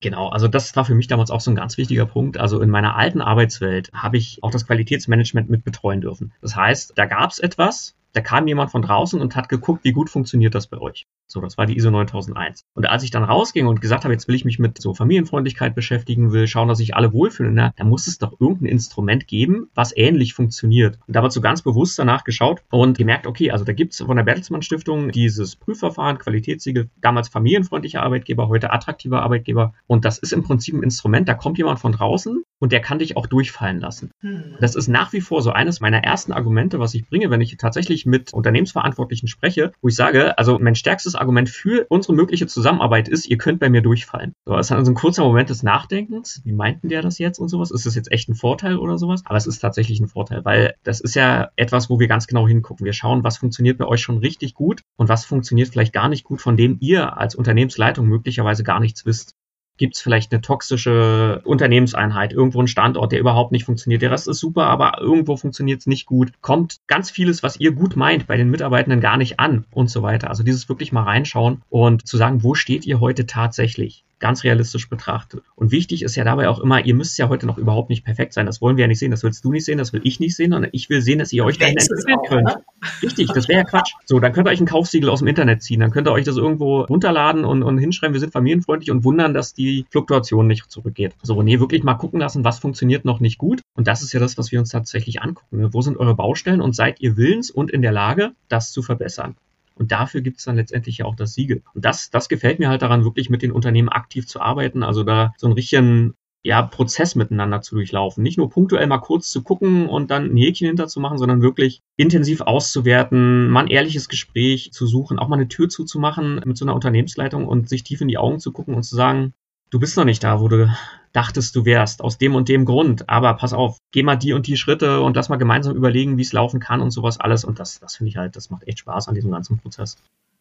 Genau, 0.01 0.29
also 0.29 0.47
das 0.47 0.75
war 0.75 0.83
für 0.83 0.95
mich 0.95 1.07
damals 1.07 1.29
auch 1.29 1.41
so 1.41 1.51
ein 1.51 1.55
ganz 1.55 1.77
wichtiger 1.77 2.07
Punkt. 2.07 2.39
Also 2.39 2.59
in 2.59 2.71
meiner 2.71 2.95
alten 2.95 3.21
Arbeitswelt 3.21 3.91
habe 3.93 4.17
ich 4.17 4.39
auch 4.41 4.49
das 4.49 4.65
Qualitätsmanagement 4.65 5.49
mit 5.49 5.63
betreuen 5.63 6.01
dürfen. 6.01 6.33
Das 6.41 6.55
heißt, 6.55 6.93
da 6.95 7.05
gab 7.05 7.29
es 7.29 7.37
etwas, 7.37 7.95
da 8.13 8.21
kam 8.21 8.47
jemand 8.47 8.71
von 8.71 8.81
draußen 8.81 9.19
und 9.19 9.35
hat 9.35 9.49
geguckt, 9.49 9.83
wie 9.83 9.91
gut 9.91 10.09
funktioniert 10.09 10.55
das 10.55 10.67
bei 10.67 10.77
euch. 10.77 11.07
So, 11.27 11.39
das 11.39 11.57
war 11.57 11.65
die 11.65 11.77
ISO 11.77 11.91
9001. 11.91 12.65
Und 12.73 12.89
als 12.89 13.03
ich 13.03 13.11
dann 13.11 13.23
rausging 13.23 13.67
und 13.67 13.79
gesagt 13.79 14.03
habe, 14.03 14.13
jetzt 14.13 14.27
will 14.27 14.35
ich 14.35 14.43
mich 14.43 14.59
mit 14.59 14.81
so 14.81 14.93
Familienfreundlichkeit 14.93 15.75
beschäftigen, 15.75 16.33
will 16.33 16.47
schauen, 16.47 16.67
dass 16.67 16.79
sich 16.79 16.95
alle 16.95 17.13
wohlfühlen, 17.13 17.53
na, 17.53 17.73
da 17.77 17.83
muss 17.85 18.07
es 18.07 18.17
doch 18.17 18.39
irgendein 18.39 18.65
Instrument 18.65 19.27
geben, 19.27 19.69
was 19.73 19.95
ähnlich 19.95 20.33
funktioniert. 20.33 20.99
Und 21.07 21.15
da 21.15 21.23
war 21.23 21.31
so 21.31 21.39
ganz 21.39 21.61
bewusst 21.61 21.97
danach 21.97 22.25
geschaut 22.25 22.63
und 22.69 22.97
gemerkt, 22.97 23.27
okay, 23.27 23.51
also 23.51 23.63
da 23.63 23.71
gibt's 23.71 23.99
von 23.99 24.17
der 24.17 24.23
Bertelsmann 24.23 24.61
Stiftung 24.61 25.11
dieses 25.11 25.55
Prüfverfahren, 25.55 26.17
Qualitätssiegel, 26.17 26.89
damals 26.99 27.29
familienfreundlicher 27.29 28.03
Arbeitgeber, 28.03 28.49
heute 28.49 28.73
attraktiver 28.73 29.21
Arbeitgeber. 29.21 29.73
Und 29.87 30.03
das 30.03 30.17
ist 30.17 30.33
im 30.33 30.43
Prinzip 30.43 30.75
ein 30.75 30.83
Instrument, 30.83 31.29
da 31.29 31.33
kommt 31.33 31.57
jemand 31.57 31.79
von 31.79 31.93
draußen 31.93 32.43
und 32.61 32.71
der 32.71 32.79
kann 32.79 32.99
dich 32.99 33.17
auch 33.17 33.25
durchfallen 33.25 33.79
lassen. 33.79 34.11
Hm. 34.21 34.55
Das 34.59 34.75
ist 34.75 34.87
nach 34.87 35.11
wie 35.13 35.19
vor 35.19 35.41
so 35.41 35.51
eines 35.51 35.81
meiner 35.81 36.03
ersten 36.03 36.31
Argumente, 36.31 36.79
was 36.79 36.93
ich 36.93 37.09
bringe, 37.09 37.29
wenn 37.29 37.41
ich 37.41 37.57
tatsächlich 37.57 38.05
mit 38.05 38.33
Unternehmensverantwortlichen 38.33 39.27
spreche, 39.27 39.71
wo 39.81 39.87
ich 39.87 39.95
sage, 39.95 40.37
also 40.37 40.59
mein 40.59 40.75
stärkstes 40.75 41.15
Argument 41.15 41.49
für 41.49 41.87
unsere 41.89 42.13
mögliche 42.13 42.47
Zusammenarbeit 42.47 43.09
ist, 43.09 43.25
ihr 43.25 43.37
könnt 43.37 43.59
bei 43.59 43.69
mir 43.69 43.81
durchfallen. 43.81 44.33
So, 44.45 44.55
es 44.55 44.67
ist 44.67 44.71
also 44.71 44.91
ein 44.91 44.95
kurzer 44.95 45.23
Moment 45.23 45.49
des 45.49 45.63
Nachdenkens. 45.63 46.41
Wie 46.45 46.53
meinten 46.53 46.87
der 46.87 47.01
das 47.01 47.17
jetzt 47.17 47.39
und 47.39 47.49
sowas? 47.49 47.71
Ist 47.71 47.85
das 47.85 47.95
jetzt 47.95 48.11
echt 48.11 48.29
ein 48.29 48.35
Vorteil 48.35 48.77
oder 48.77 48.97
sowas? 48.97 49.23
Aber 49.25 49.37
es 49.37 49.47
ist 49.47 49.59
tatsächlich 49.59 49.99
ein 49.99 50.07
Vorteil, 50.07 50.45
weil 50.45 50.75
das 50.83 51.01
ist 51.01 51.15
ja 51.15 51.49
etwas, 51.55 51.89
wo 51.89 51.99
wir 51.99 52.07
ganz 52.07 52.27
genau 52.27 52.47
hingucken. 52.47 52.85
Wir 52.85 52.93
schauen, 52.93 53.23
was 53.23 53.37
funktioniert 53.37 53.79
bei 53.79 53.85
euch 53.85 54.01
schon 54.01 54.19
richtig 54.19 54.53
gut 54.53 54.81
und 54.97 55.09
was 55.09 55.25
funktioniert 55.25 55.69
vielleicht 55.69 55.93
gar 55.93 56.09
nicht 56.09 56.23
gut, 56.23 56.41
von 56.41 56.57
dem 56.57 56.77
ihr 56.79 57.17
als 57.17 57.33
Unternehmensleitung 57.33 58.05
möglicherweise 58.05 58.63
gar 58.63 58.79
nichts 58.79 59.05
wisst 59.05 59.35
gibt 59.77 59.95
es 59.95 60.01
vielleicht 60.01 60.31
eine 60.31 60.41
toxische 60.41 61.41
Unternehmenseinheit, 61.43 62.33
irgendwo 62.33 62.61
ein 62.61 62.67
Standort, 62.67 63.11
der 63.11 63.19
überhaupt 63.19 63.51
nicht 63.51 63.65
funktioniert. 63.65 64.01
Der 64.01 64.11
Rest 64.11 64.27
ist 64.27 64.39
super, 64.39 64.65
aber 64.67 65.01
irgendwo 65.01 65.37
funktioniert 65.37 65.79
es 65.79 65.87
nicht 65.87 66.05
gut. 66.05 66.33
Kommt 66.41 66.77
ganz 66.87 67.09
vieles, 67.09 67.41
was 67.43 67.59
ihr 67.59 67.71
gut 67.71 67.95
meint, 67.95 68.27
bei 68.27 68.37
den 68.37 68.49
Mitarbeitenden 68.49 69.01
gar 69.01 69.17
nicht 69.17 69.39
an 69.39 69.65
und 69.71 69.89
so 69.89 70.03
weiter. 70.03 70.29
Also 70.29 70.43
dieses 70.43 70.69
wirklich 70.69 70.91
mal 70.91 71.03
reinschauen 71.03 71.63
und 71.69 72.07
zu 72.07 72.17
sagen, 72.17 72.43
wo 72.43 72.53
steht 72.53 72.85
ihr 72.85 72.99
heute 72.99 73.25
tatsächlich? 73.25 74.03
Ganz 74.21 74.43
realistisch 74.43 74.89
betrachtet. 74.89 75.41
Und 75.55 75.71
wichtig 75.71 76.03
ist 76.03 76.15
ja 76.15 76.23
dabei 76.23 76.47
auch 76.47 76.59
immer, 76.59 76.85
ihr 76.85 76.95
müsst 76.95 77.17
ja 77.17 77.27
heute 77.27 77.45
noch 77.45 77.57
überhaupt 77.57 77.89
nicht 77.89 78.05
perfekt 78.05 78.33
sein. 78.33 78.45
Das 78.45 78.61
wollen 78.61 78.77
wir 78.77 78.83
ja 78.83 78.87
nicht 78.87 78.99
sehen. 78.99 79.11
Das 79.11 79.23
willst 79.23 79.43
du 79.43 79.51
nicht 79.51 79.65
sehen, 79.65 79.77
das 79.77 79.91
will 79.91 80.01
ich 80.03 80.19
nicht 80.19 80.35
sehen, 80.35 80.51
sondern 80.51 80.69
ich 80.73 80.89
will 80.89 81.01
sehen, 81.01 81.19
dass 81.19 81.33
ihr 81.33 81.43
euch 81.43 81.57
dahin 81.57 81.77
entwickeln 81.77 82.19
könnt. 82.27 82.45
Ne? 82.45 82.63
Richtig, 83.03 83.31
das 83.33 83.47
wäre 83.49 83.59
ja 83.59 83.65
Quatsch. 83.65 83.93
So, 84.05 84.19
dann 84.19 84.31
könnt 84.31 84.47
ihr 84.47 84.51
euch 84.51 84.61
ein 84.61 84.65
Kaufsiegel 84.65 85.09
aus 85.09 85.19
dem 85.19 85.27
Internet 85.27 85.61
ziehen. 85.63 85.79
Dann 85.79 85.91
könnt 85.91 86.07
ihr 86.07 86.11
euch 86.11 86.25
das 86.25 86.37
irgendwo 86.37 86.81
runterladen 86.81 87.43
und, 87.43 87.63
und 87.63 87.77
hinschreiben, 87.77 88.13
wir 88.13 88.19
sind 88.19 88.31
familienfreundlich 88.31 88.91
und 88.91 89.03
wundern, 89.03 89.33
dass 89.33 89.53
die 89.53 89.85
Fluktuation 89.89 90.47
nicht 90.47 90.71
zurückgeht. 90.71 91.15
So, 91.23 91.41
nee, 91.41 91.59
wirklich 91.59 91.83
mal 91.83 91.95
gucken 91.95 92.19
lassen, 92.19 92.45
was 92.45 92.59
funktioniert 92.59 93.05
noch 93.05 93.19
nicht 93.19 93.37
gut. 93.37 93.61
Und 93.75 93.87
das 93.87 94.01
ist 94.01 94.13
ja 94.13 94.19
das, 94.19 94.37
was 94.37 94.51
wir 94.51 94.59
uns 94.59 94.69
tatsächlich 94.69 95.21
angucken. 95.21 95.59
Ne? 95.59 95.73
Wo 95.73 95.81
sind 95.81 95.97
eure 95.97 96.15
Baustellen 96.15 96.61
und 96.61 96.75
seid 96.75 97.01
ihr 97.01 97.17
willens 97.17 97.49
und 97.49 97.71
in 97.71 97.81
der 97.81 97.91
Lage, 97.91 98.31
das 98.47 98.71
zu 98.71 98.81
verbessern? 98.81 99.35
Und 99.75 99.91
dafür 99.91 100.21
gibt 100.21 100.39
es 100.39 100.45
dann 100.45 100.55
letztendlich 100.55 100.99
ja 100.99 101.05
auch 101.05 101.15
das 101.15 101.33
Siegel. 101.33 101.63
Und 101.73 101.85
das, 101.85 102.09
das 102.09 102.29
gefällt 102.29 102.59
mir 102.59 102.69
halt 102.69 102.81
daran, 102.81 103.03
wirklich 103.03 103.29
mit 103.29 103.41
den 103.41 103.51
Unternehmen 103.51 103.89
aktiv 103.89 104.27
zu 104.27 104.41
arbeiten, 104.41 104.83
also 104.83 105.03
da 105.03 105.33
so 105.37 105.47
einen 105.47 105.55
richtigen 105.55 106.15
ja, 106.43 106.63
Prozess 106.63 107.15
miteinander 107.15 107.61
zu 107.61 107.75
durchlaufen. 107.75 108.23
Nicht 108.23 108.37
nur 108.37 108.49
punktuell 108.49 108.87
mal 108.87 108.97
kurz 108.97 109.29
zu 109.29 109.43
gucken 109.43 109.87
und 109.87 110.09
dann 110.09 110.31
ein 110.33 110.37
Häkchen 110.37 110.67
hinter 110.67 110.87
zu 110.87 110.99
machen, 110.99 111.17
sondern 111.17 111.41
wirklich 111.41 111.81
intensiv 111.97 112.41
auszuwerten, 112.41 113.49
mal 113.49 113.61
ein 113.61 113.67
ehrliches 113.67 114.09
Gespräch 114.09 114.71
zu 114.71 114.87
suchen, 114.87 115.19
auch 115.19 115.27
mal 115.27 115.35
eine 115.35 115.47
Tür 115.47 115.69
zuzumachen 115.69 116.41
mit 116.45 116.57
so 116.57 116.65
einer 116.65 116.73
Unternehmensleitung 116.73 117.47
und 117.47 117.69
sich 117.69 117.83
tief 117.83 118.01
in 118.01 118.07
die 118.07 118.17
Augen 118.17 118.39
zu 118.39 118.51
gucken 118.51 118.73
und 118.73 118.83
zu 118.83 118.95
sagen, 118.95 119.33
du 119.71 119.79
bist 119.79 119.97
noch 119.97 120.05
nicht 120.05 120.23
da, 120.23 120.39
wo 120.39 120.47
du 120.47 120.69
dachtest, 121.13 121.55
du 121.55 121.65
wärst, 121.65 122.01
aus 122.01 122.17
dem 122.17 122.35
und 122.35 122.47
dem 122.47 122.65
Grund. 122.65 123.09
Aber 123.09 123.33
pass 123.33 123.53
auf, 123.53 123.77
geh 123.91 124.03
mal 124.03 124.15
die 124.15 124.33
und 124.33 124.45
die 124.47 124.57
Schritte 124.57 125.01
und 125.01 125.15
lass 125.15 125.29
mal 125.29 125.37
gemeinsam 125.37 125.75
überlegen, 125.75 126.17
wie 126.17 126.21
es 126.21 126.33
laufen 126.33 126.59
kann 126.59 126.81
und 126.81 126.91
sowas 126.91 127.19
alles. 127.19 127.43
Und 127.43 127.59
das, 127.59 127.79
das 127.79 127.95
finde 127.95 128.09
ich 128.09 128.17
halt, 128.17 128.35
das 128.35 128.49
macht 128.49 128.67
echt 128.67 128.79
Spaß 128.79 129.07
an 129.07 129.15
diesem 129.15 129.31
ganzen 129.31 129.57
Prozess. 129.57 129.97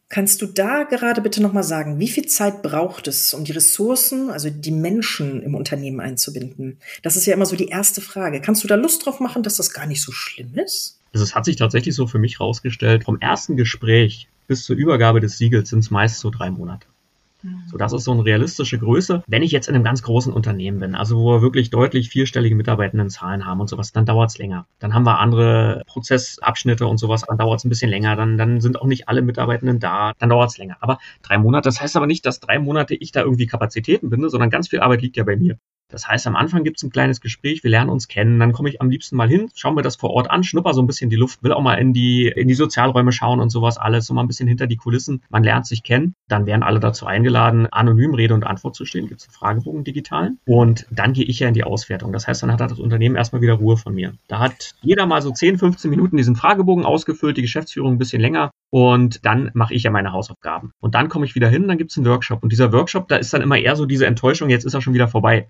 Kannst 0.08 0.42
du 0.42 0.46
da 0.46 0.82
gerade 0.82 1.20
bitte 1.20 1.40
nochmal 1.40 1.62
sagen, 1.62 2.00
wie 2.00 2.08
viel 2.08 2.26
Zeit 2.26 2.62
braucht 2.62 3.06
es, 3.06 3.32
um 3.32 3.44
die 3.44 3.52
Ressourcen, 3.52 4.30
also 4.30 4.50
die 4.50 4.72
Menschen 4.72 5.40
im 5.40 5.54
Unternehmen 5.54 6.00
einzubinden? 6.00 6.78
Das 7.02 7.16
ist 7.16 7.26
ja 7.26 7.34
immer 7.34 7.46
so 7.46 7.54
die 7.54 7.68
erste 7.68 8.00
Frage. 8.00 8.40
Kannst 8.40 8.64
du 8.64 8.68
da 8.68 8.74
Lust 8.74 9.06
drauf 9.06 9.20
machen, 9.20 9.44
dass 9.44 9.56
das 9.56 9.72
gar 9.72 9.86
nicht 9.86 10.02
so 10.02 10.10
schlimm 10.10 10.56
ist? 10.56 10.98
Also 11.12 11.22
es 11.22 11.36
hat 11.36 11.44
sich 11.44 11.56
tatsächlich 11.56 11.94
so 11.94 12.08
für 12.08 12.18
mich 12.18 12.40
rausgestellt, 12.40 13.04
vom 13.04 13.20
ersten 13.20 13.56
Gespräch 13.56 14.28
bis 14.48 14.64
zur 14.64 14.74
Übergabe 14.74 15.20
des 15.20 15.38
Siegels 15.38 15.70
sind 15.70 15.78
es 15.78 15.92
meist 15.92 16.18
so 16.18 16.30
drei 16.30 16.50
Monate. 16.50 16.88
So, 17.66 17.76
das 17.78 17.92
ist 17.92 18.04
so 18.04 18.12
eine 18.12 18.24
realistische 18.24 18.78
Größe. 18.78 19.22
Wenn 19.26 19.42
ich 19.42 19.52
jetzt 19.52 19.68
in 19.68 19.74
einem 19.74 19.84
ganz 19.84 20.02
großen 20.02 20.32
Unternehmen 20.32 20.80
bin, 20.80 20.94
also 20.94 21.16
wo 21.16 21.32
wir 21.32 21.42
wirklich 21.42 21.70
deutlich 21.70 22.10
vierstellige 22.10 22.54
Mitarbeitendenzahlen 22.54 23.46
haben 23.46 23.60
und 23.60 23.68
sowas, 23.68 23.92
dann 23.92 24.04
dauert 24.04 24.30
es 24.30 24.38
länger. 24.38 24.66
Dann 24.78 24.94
haben 24.94 25.04
wir 25.04 25.18
andere 25.18 25.82
Prozessabschnitte 25.86 26.86
und 26.86 26.98
sowas, 26.98 27.24
dann 27.26 27.38
dauert 27.38 27.60
es 27.60 27.64
ein 27.64 27.70
bisschen 27.70 27.90
länger, 27.90 28.16
dann, 28.16 28.36
dann 28.36 28.60
sind 28.60 28.80
auch 28.80 28.86
nicht 28.86 29.08
alle 29.08 29.22
Mitarbeitenden 29.22 29.80
da, 29.80 30.12
dann 30.18 30.28
dauert 30.28 30.50
es 30.50 30.58
länger. 30.58 30.76
Aber 30.80 30.98
drei 31.22 31.38
Monate, 31.38 31.68
das 31.68 31.80
heißt 31.80 31.96
aber 31.96 32.06
nicht, 32.06 32.26
dass 32.26 32.40
drei 32.40 32.58
Monate 32.58 32.94
ich 32.94 33.12
da 33.12 33.22
irgendwie 33.22 33.46
Kapazitäten 33.46 34.10
binde, 34.10 34.28
sondern 34.28 34.50
ganz 34.50 34.68
viel 34.68 34.80
Arbeit 34.80 35.02
liegt 35.02 35.16
ja 35.16 35.24
bei 35.24 35.36
mir. 35.36 35.58
Das 35.90 36.06
heißt, 36.06 36.26
am 36.26 36.36
Anfang 36.36 36.64
gibt 36.64 36.78
es 36.78 36.82
ein 36.82 36.90
kleines 36.90 37.20
Gespräch, 37.20 37.62
wir 37.62 37.70
lernen 37.70 37.90
uns 37.90 38.08
kennen, 38.08 38.38
dann 38.38 38.52
komme 38.52 38.68
ich 38.68 38.80
am 38.80 38.90
liebsten 38.90 39.16
mal 39.16 39.28
hin, 39.28 39.50
schauen 39.54 39.76
wir 39.76 39.82
das 39.82 39.96
vor 39.96 40.10
Ort 40.10 40.30
an, 40.30 40.44
schnupper 40.44 40.74
so 40.74 40.82
ein 40.82 40.86
bisschen 40.86 41.10
die 41.10 41.16
Luft, 41.16 41.42
will 41.42 41.52
auch 41.52 41.62
mal 41.62 41.74
in 41.74 41.92
die, 41.92 42.28
in 42.28 42.48
die 42.48 42.54
Sozialräume 42.54 43.12
schauen 43.12 43.40
und 43.40 43.50
sowas 43.50 43.78
alles, 43.78 44.06
so 44.06 44.14
mal 44.14 44.22
ein 44.22 44.28
bisschen 44.28 44.48
hinter 44.48 44.66
die 44.66 44.76
Kulissen. 44.76 45.22
Man 45.28 45.42
lernt 45.42 45.66
sich 45.66 45.82
kennen, 45.82 46.14
dann 46.28 46.46
werden 46.46 46.62
alle 46.62 46.80
dazu 46.80 47.06
eingeladen, 47.06 47.66
anonym 47.66 48.14
Rede 48.14 48.34
und 48.34 48.44
Antwort 48.44 48.74
zu 48.76 48.84
stehen, 48.84 49.08
gibt 49.08 49.20
es 49.20 49.28
einen 49.28 49.34
Fragebogen 49.34 49.84
digitalen 49.84 50.38
und 50.46 50.86
dann 50.90 51.12
gehe 51.12 51.24
ich 51.24 51.40
ja 51.40 51.48
in 51.48 51.54
die 51.54 51.64
Auswertung. 51.64 52.12
Das 52.12 52.28
heißt, 52.28 52.42
dann 52.42 52.52
hat 52.52 52.60
das 52.60 52.78
Unternehmen 52.78 53.16
erstmal 53.16 53.42
wieder 53.42 53.54
Ruhe 53.54 53.76
von 53.76 53.94
mir. 53.94 54.14
Da 54.28 54.38
hat 54.38 54.74
jeder 54.82 55.06
mal 55.06 55.22
so 55.22 55.30
10, 55.30 55.58
15 55.58 55.90
Minuten 55.90 56.16
diesen 56.16 56.36
Fragebogen 56.36 56.84
ausgefüllt, 56.84 57.36
die 57.36 57.42
Geschäftsführung 57.42 57.94
ein 57.94 57.98
bisschen 57.98 58.20
länger 58.20 58.50
und 58.70 59.24
dann 59.26 59.50
mache 59.54 59.74
ich 59.74 59.82
ja 59.82 59.90
meine 59.90 60.12
Hausaufgaben. 60.12 60.72
Und 60.80 60.94
dann 60.94 61.08
komme 61.08 61.26
ich 61.26 61.34
wieder 61.34 61.48
hin, 61.48 61.66
dann 61.66 61.78
gibt 61.78 61.90
es 61.90 61.96
einen 61.96 62.06
Workshop. 62.06 62.42
Und 62.42 62.52
dieser 62.52 62.72
Workshop, 62.72 63.08
da 63.08 63.16
ist 63.16 63.32
dann 63.34 63.42
immer 63.42 63.58
eher 63.58 63.74
so 63.76 63.86
diese 63.86 64.06
Enttäuschung, 64.06 64.48
jetzt 64.48 64.64
ist 64.64 64.74
er 64.74 64.80
schon 64.80 64.94
wieder 64.94 65.08
vorbei 65.08 65.48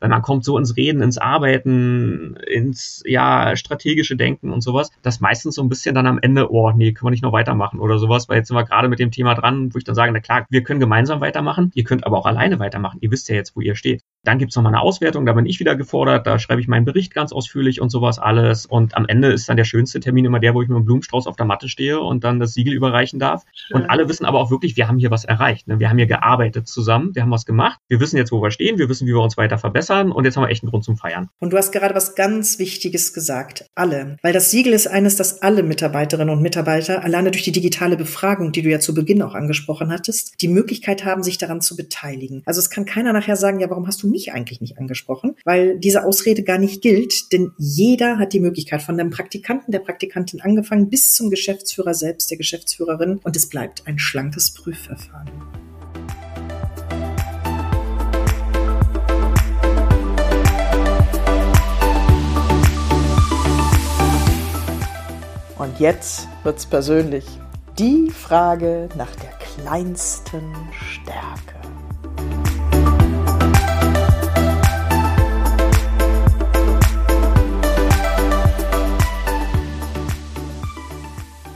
weil 0.00 0.08
man 0.08 0.22
kommt 0.22 0.44
so 0.44 0.58
ins 0.58 0.76
Reden, 0.76 1.02
ins 1.02 1.18
Arbeiten, 1.18 2.36
ins 2.46 3.02
ja 3.06 3.56
strategische 3.56 4.16
Denken 4.16 4.52
und 4.52 4.60
sowas, 4.62 4.90
dass 5.02 5.20
meistens 5.20 5.54
so 5.54 5.62
ein 5.62 5.68
bisschen 5.68 5.94
dann 5.94 6.06
am 6.06 6.18
Ende, 6.20 6.50
oh 6.50 6.70
nee, 6.70 6.92
können 6.92 7.06
wir 7.06 7.10
nicht 7.10 7.22
noch 7.22 7.32
weitermachen 7.32 7.80
oder 7.80 7.98
sowas, 7.98 8.28
weil 8.28 8.38
jetzt 8.38 8.48
sind 8.48 8.56
wir 8.56 8.64
gerade 8.64 8.88
mit 8.88 8.98
dem 8.98 9.10
Thema 9.10 9.34
dran, 9.34 9.72
wo 9.72 9.78
ich 9.78 9.84
dann 9.84 9.94
sage, 9.94 10.12
na 10.12 10.20
klar, 10.20 10.46
wir 10.50 10.62
können 10.62 10.80
gemeinsam 10.80 11.20
weitermachen, 11.20 11.70
ihr 11.74 11.84
könnt 11.84 12.06
aber 12.06 12.18
auch 12.18 12.26
alleine 12.26 12.58
weitermachen, 12.58 12.98
ihr 13.00 13.10
wisst 13.10 13.28
ja 13.28 13.34
jetzt, 13.34 13.56
wo 13.56 13.60
ihr 13.60 13.74
steht. 13.74 14.02
Dann 14.24 14.38
gibt's 14.38 14.56
nochmal 14.56 14.74
eine 14.74 14.82
Auswertung, 14.82 15.24
da 15.24 15.32
bin 15.32 15.46
ich 15.46 15.60
wieder 15.60 15.76
gefordert, 15.76 16.26
da 16.26 16.38
schreibe 16.38 16.60
ich 16.60 16.66
meinen 16.66 16.84
Bericht 16.84 17.14
ganz 17.14 17.32
ausführlich 17.32 17.80
und 17.80 17.90
sowas 17.90 18.18
alles. 18.18 18.66
Und 18.66 18.96
am 18.96 19.06
Ende 19.06 19.28
ist 19.28 19.48
dann 19.48 19.56
der 19.56 19.64
schönste 19.64 20.00
Termin 20.00 20.24
immer 20.24 20.40
der, 20.40 20.52
wo 20.54 20.62
ich 20.62 20.68
mit 20.68 20.74
einem 20.74 20.84
Blumenstrauß 20.84 21.28
auf 21.28 21.36
der 21.36 21.46
Matte 21.46 21.68
stehe 21.68 22.00
und 22.00 22.24
dann 22.24 22.40
das 22.40 22.52
Siegel 22.52 22.74
überreichen 22.74 23.20
darf. 23.20 23.44
Schön. 23.54 23.82
Und 23.82 23.90
alle 23.90 24.08
wissen 24.08 24.24
aber 24.24 24.40
auch 24.40 24.50
wirklich, 24.50 24.76
wir 24.76 24.88
haben 24.88 24.98
hier 24.98 25.12
was 25.12 25.24
erreicht. 25.24 25.68
Ne? 25.68 25.78
Wir 25.78 25.88
haben 25.88 25.98
hier 25.98 26.08
gearbeitet 26.08 26.66
zusammen, 26.66 27.14
wir 27.14 27.22
haben 27.22 27.30
was 27.30 27.46
gemacht, 27.46 27.78
wir 27.88 28.00
wissen 28.00 28.16
jetzt, 28.16 28.32
wo 28.32 28.42
wir 28.42 28.50
stehen, 28.50 28.78
wir 28.78 28.88
wissen, 28.88 29.06
wie 29.06 29.12
wir 29.12 29.20
uns 29.20 29.36
weiter 29.36 29.58
verbessern 29.58 29.85
und 29.90 30.24
jetzt 30.24 30.36
haben 30.36 30.44
wir 30.44 30.50
echt 30.50 30.62
einen 30.62 30.70
Grund 30.70 30.84
zum 30.84 30.96
Feiern. 30.96 31.28
Und 31.38 31.52
du 31.52 31.56
hast 31.56 31.72
gerade 31.72 31.94
was 31.94 32.14
ganz 32.14 32.58
Wichtiges 32.58 33.12
gesagt. 33.12 33.66
Alle. 33.74 34.16
Weil 34.22 34.32
das 34.32 34.50
Siegel 34.50 34.72
ist 34.72 34.86
eines, 34.86 35.16
das 35.16 35.42
alle 35.42 35.62
Mitarbeiterinnen 35.62 36.34
und 36.34 36.42
Mitarbeiter 36.42 37.04
alleine 37.04 37.30
durch 37.30 37.44
die 37.44 37.52
digitale 37.52 37.96
Befragung, 37.96 38.52
die 38.52 38.62
du 38.62 38.68
ja 38.68 38.80
zu 38.80 38.94
Beginn 38.94 39.22
auch 39.22 39.34
angesprochen 39.34 39.92
hattest, 39.92 40.34
die 40.40 40.48
Möglichkeit 40.48 41.04
haben, 41.04 41.22
sich 41.22 41.38
daran 41.38 41.60
zu 41.60 41.76
beteiligen. 41.76 42.42
Also 42.46 42.60
es 42.60 42.70
kann 42.70 42.84
keiner 42.84 43.12
nachher 43.12 43.36
sagen, 43.36 43.60
ja, 43.60 43.70
warum 43.70 43.86
hast 43.86 44.02
du 44.02 44.08
mich 44.08 44.32
eigentlich 44.32 44.60
nicht 44.60 44.78
angesprochen, 44.78 45.36
weil 45.44 45.78
diese 45.78 46.04
Ausrede 46.04 46.42
gar 46.42 46.58
nicht 46.58 46.82
gilt, 46.82 47.32
denn 47.32 47.52
jeder 47.58 48.18
hat 48.18 48.32
die 48.32 48.40
Möglichkeit 48.40 48.82
von 48.82 48.96
dem 48.96 49.10
Praktikanten, 49.10 49.72
der 49.72 49.80
Praktikantin 49.80 50.40
angefangen 50.40 50.90
bis 50.90 51.14
zum 51.14 51.30
Geschäftsführer 51.30 51.94
selbst, 51.94 52.30
der 52.30 52.38
Geschäftsführerin 52.38 53.20
und 53.22 53.36
es 53.36 53.48
bleibt 53.48 53.86
ein 53.86 53.98
schlankes 53.98 54.54
Prüfverfahren. 54.54 55.65
Und 65.58 65.80
jetzt 65.80 66.28
wird's 66.42 66.66
persönlich. 66.66 67.24
Die 67.78 68.10
Frage 68.10 68.90
nach 68.94 69.14
der 69.16 69.30
kleinsten 69.38 70.54
Stärke. 70.72 71.56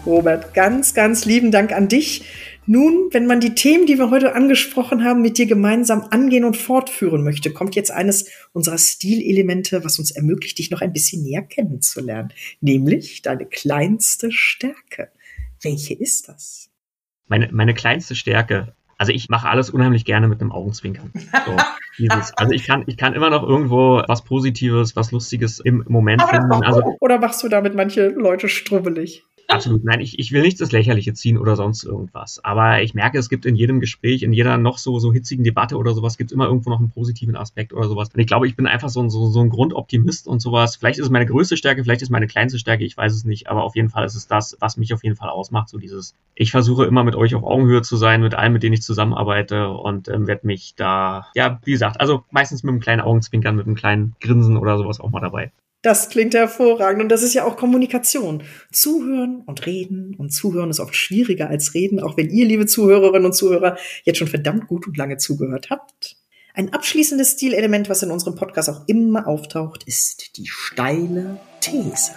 Robert, 0.07 0.55
ganz, 0.55 0.95
ganz 0.95 1.27
lieben 1.27 1.53
Dank 1.53 1.73
an 1.73 1.89
dich. 1.89 2.25
Nun, 2.67 3.09
wenn 3.11 3.27
man 3.27 3.41
die 3.41 3.55
Themen, 3.55 3.87
die 3.87 3.99
wir 3.99 4.11
heute 4.11 4.35
angesprochen 4.35 5.03
haben, 5.03 5.23
mit 5.23 5.39
dir 5.39 5.47
gemeinsam 5.47 6.07
angehen 6.11 6.45
und 6.45 6.57
fortführen 6.57 7.25
möchte, 7.25 7.53
kommt 7.53 7.75
jetzt 7.75 7.91
eines 7.91 8.31
unserer 8.53 8.79
Stilelemente, 8.79 9.83
was 9.85 9.99
uns 9.99 10.11
ermöglicht, 10.11 10.59
dich 10.59 10.71
noch 10.71 10.81
ein 10.81 10.93
bisschen 10.93 11.23
näher 11.23 11.43
kennenzulernen, 11.43 12.33
nämlich 12.61 13.23
deine 13.23 13.47
kleinste 13.47 14.31
Stärke. 14.31 15.11
Welche 15.63 15.95
ist 15.95 16.29
das? 16.29 16.71
Meine, 17.29 17.49
meine 17.53 17.75
kleinste 17.75 18.15
Stärke. 18.15 18.75
Also 18.99 19.13
ich 19.13 19.31
mache 19.31 19.49
alles 19.49 19.71
unheimlich 19.71 20.05
gerne 20.05 20.29
mit 20.29 20.41
einem 20.41 20.53
Augenzwinkern. 20.53 21.11
So, 21.47 21.57
dieses. 21.99 22.35
Also 22.37 22.53
ich 22.53 22.65
kann, 22.65 22.85
ich 22.87 22.97
kann 22.97 23.15
immer 23.15 23.31
noch 23.31 23.43
irgendwo 23.43 24.03
was 24.07 24.23
Positives, 24.23 24.95
was 24.95 25.11
Lustiges 25.11 25.59
im 25.61 25.85
Moment 25.89 26.23
finden. 26.23 26.53
Also, 26.53 26.83
Oder 27.01 27.19
machst 27.19 27.43
du 27.43 27.49
damit 27.49 27.75
manche 27.75 28.09
Leute 28.09 28.49
strubbelig? 28.49 29.25
Absolut, 29.51 29.83
nein, 29.83 30.01
ich, 30.01 30.17
ich 30.21 30.31
will 30.31 30.43
nichts 30.43 30.61
ins 30.61 30.71
Lächerliche 30.71 31.13
ziehen 31.13 31.37
oder 31.37 31.57
sonst 31.57 31.83
irgendwas. 31.83 32.39
Aber 32.45 32.83
ich 32.83 32.95
merke, 32.95 33.19
es 33.19 33.29
gibt 33.29 33.45
in 33.47 33.57
jedem 33.57 33.81
Gespräch, 33.81 34.23
in 34.23 34.33
jeder 34.33 34.57
noch 34.59 34.79
so, 34.79 35.01
so 35.01 35.13
hitzigen 35.13 35.43
Debatte 35.43 35.77
oder 35.77 35.93
sowas, 35.93 36.17
gibt 36.17 36.31
es 36.31 36.35
immer 36.37 36.47
irgendwo 36.47 36.71
noch 36.71 36.79
einen 36.79 36.93
positiven 36.93 37.35
Aspekt 37.35 37.73
oder 37.73 37.89
sowas. 37.89 38.11
Und 38.15 38.21
ich 38.21 38.29
glaube, 38.29 38.47
ich 38.47 38.55
bin 38.55 38.69
einfach 38.69 38.91
so, 38.91 39.03
ein 39.03 39.11
so, 39.11 39.27
so 39.27 39.41
ein 39.41 39.49
Grundoptimist 39.49 40.29
und 40.29 40.41
sowas. 40.41 40.77
Vielleicht 40.77 41.01
ist 41.01 41.07
es 41.07 41.11
meine 41.11 41.27
größte 41.27 41.57
Stärke, 41.57 41.83
vielleicht 41.83 42.01
ist 42.01 42.07
es 42.07 42.13
meine 42.13 42.29
kleinste 42.29 42.61
Stärke, 42.61 42.85
ich 42.85 42.97
weiß 42.97 43.13
es 43.13 43.25
nicht. 43.25 43.49
Aber 43.49 43.65
auf 43.65 43.75
jeden 43.75 43.91
Fall 43.91 44.07
ist 44.07 44.15
es 44.15 44.29
das, 44.29 44.57
was 44.61 44.77
mich 44.77 44.95
auf 44.95 45.03
jeden 45.03 45.17
Fall 45.17 45.31
ausmacht. 45.31 45.69
So 45.69 45.79
dieses, 45.79 46.15
ich 46.37 46.53
versuche 46.53 46.85
immer 46.85 47.03
mit 47.03 47.17
euch 47.17 47.35
auf 47.35 47.43
Augenhöhe 47.43 47.83
zu 47.83 47.97
sein, 47.97 48.21
mit 48.21 48.37
allen, 48.37 48.53
mit 48.53 48.63
denen 48.63 48.75
ich 48.75 48.83
zusammenarbeite 48.83 49.69
und 49.71 50.07
ähm, 50.09 50.29
werde 50.29 50.47
mich 50.47 50.75
da, 50.77 51.27
ja, 51.35 51.59
wie 51.65 51.73
gesagt, 51.73 52.01
also 52.01 52.23
meistens 52.31 52.63
mit 52.63 52.71
einem 52.71 52.81
kleinen 52.81 53.01
Augenzwinkern, 53.01 53.57
mit 53.57 53.67
einem 53.67 53.75
kleinen 53.75 54.15
Grinsen 54.21 54.57
oder 54.57 54.79
sowas 54.79 55.01
auch 55.01 55.11
mal 55.11 55.21
dabei. 55.21 55.51
Das 55.83 56.11
klingt 56.11 56.35
hervorragend 56.35 57.03
und 57.03 57.09
das 57.09 57.23
ist 57.23 57.33
ja 57.33 57.45
auch 57.45 57.57
Kommunikation. 57.57 58.43
Zuhören 58.71 59.43
und 59.47 59.65
reden 59.65 60.15
und 60.19 60.31
zuhören 60.31 60.69
ist 60.69 60.79
oft 60.79 60.95
schwieriger 60.95 61.49
als 61.49 61.73
reden, 61.73 62.01
auch 62.01 62.19
wenn 62.19 62.29
ihr, 62.29 62.45
liebe 62.45 62.67
Zuhörerinnen 62.67 63.25
und 63.25 63.33
Zuhörer, 63.33 63.79
jetzt 64.05 64.19
schon 64.19 64.29
verdammt 64.29 64.67
gut 64.67 64.87
und 64.87 64.99
lange 64.99 65.17
zugehört 65.17 65.71
habt. 65.71 66.17
Ein 66.53 66.75
abschließendes 66.75 67.33
Stilelement, 67.33 67.89
was 67.89 68.03
in 68.03 68.11
unserem 68.11 68.35
Podcast 68.35 68.69
auch 68.69 68.87
immer 68.89 69.27
auftaucht, 69.27 69.85
ist 69.85 70.37
die 70.37 70.47
steile 70.47 71.41
These. 71.61 72.13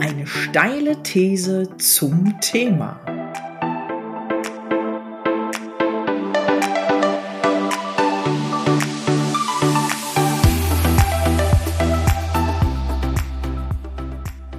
Eine 0.00 0.26
steile 0.26 1.02
These 1.02 1.68
zum 1.76 2.40
Thema. 2.40 3.17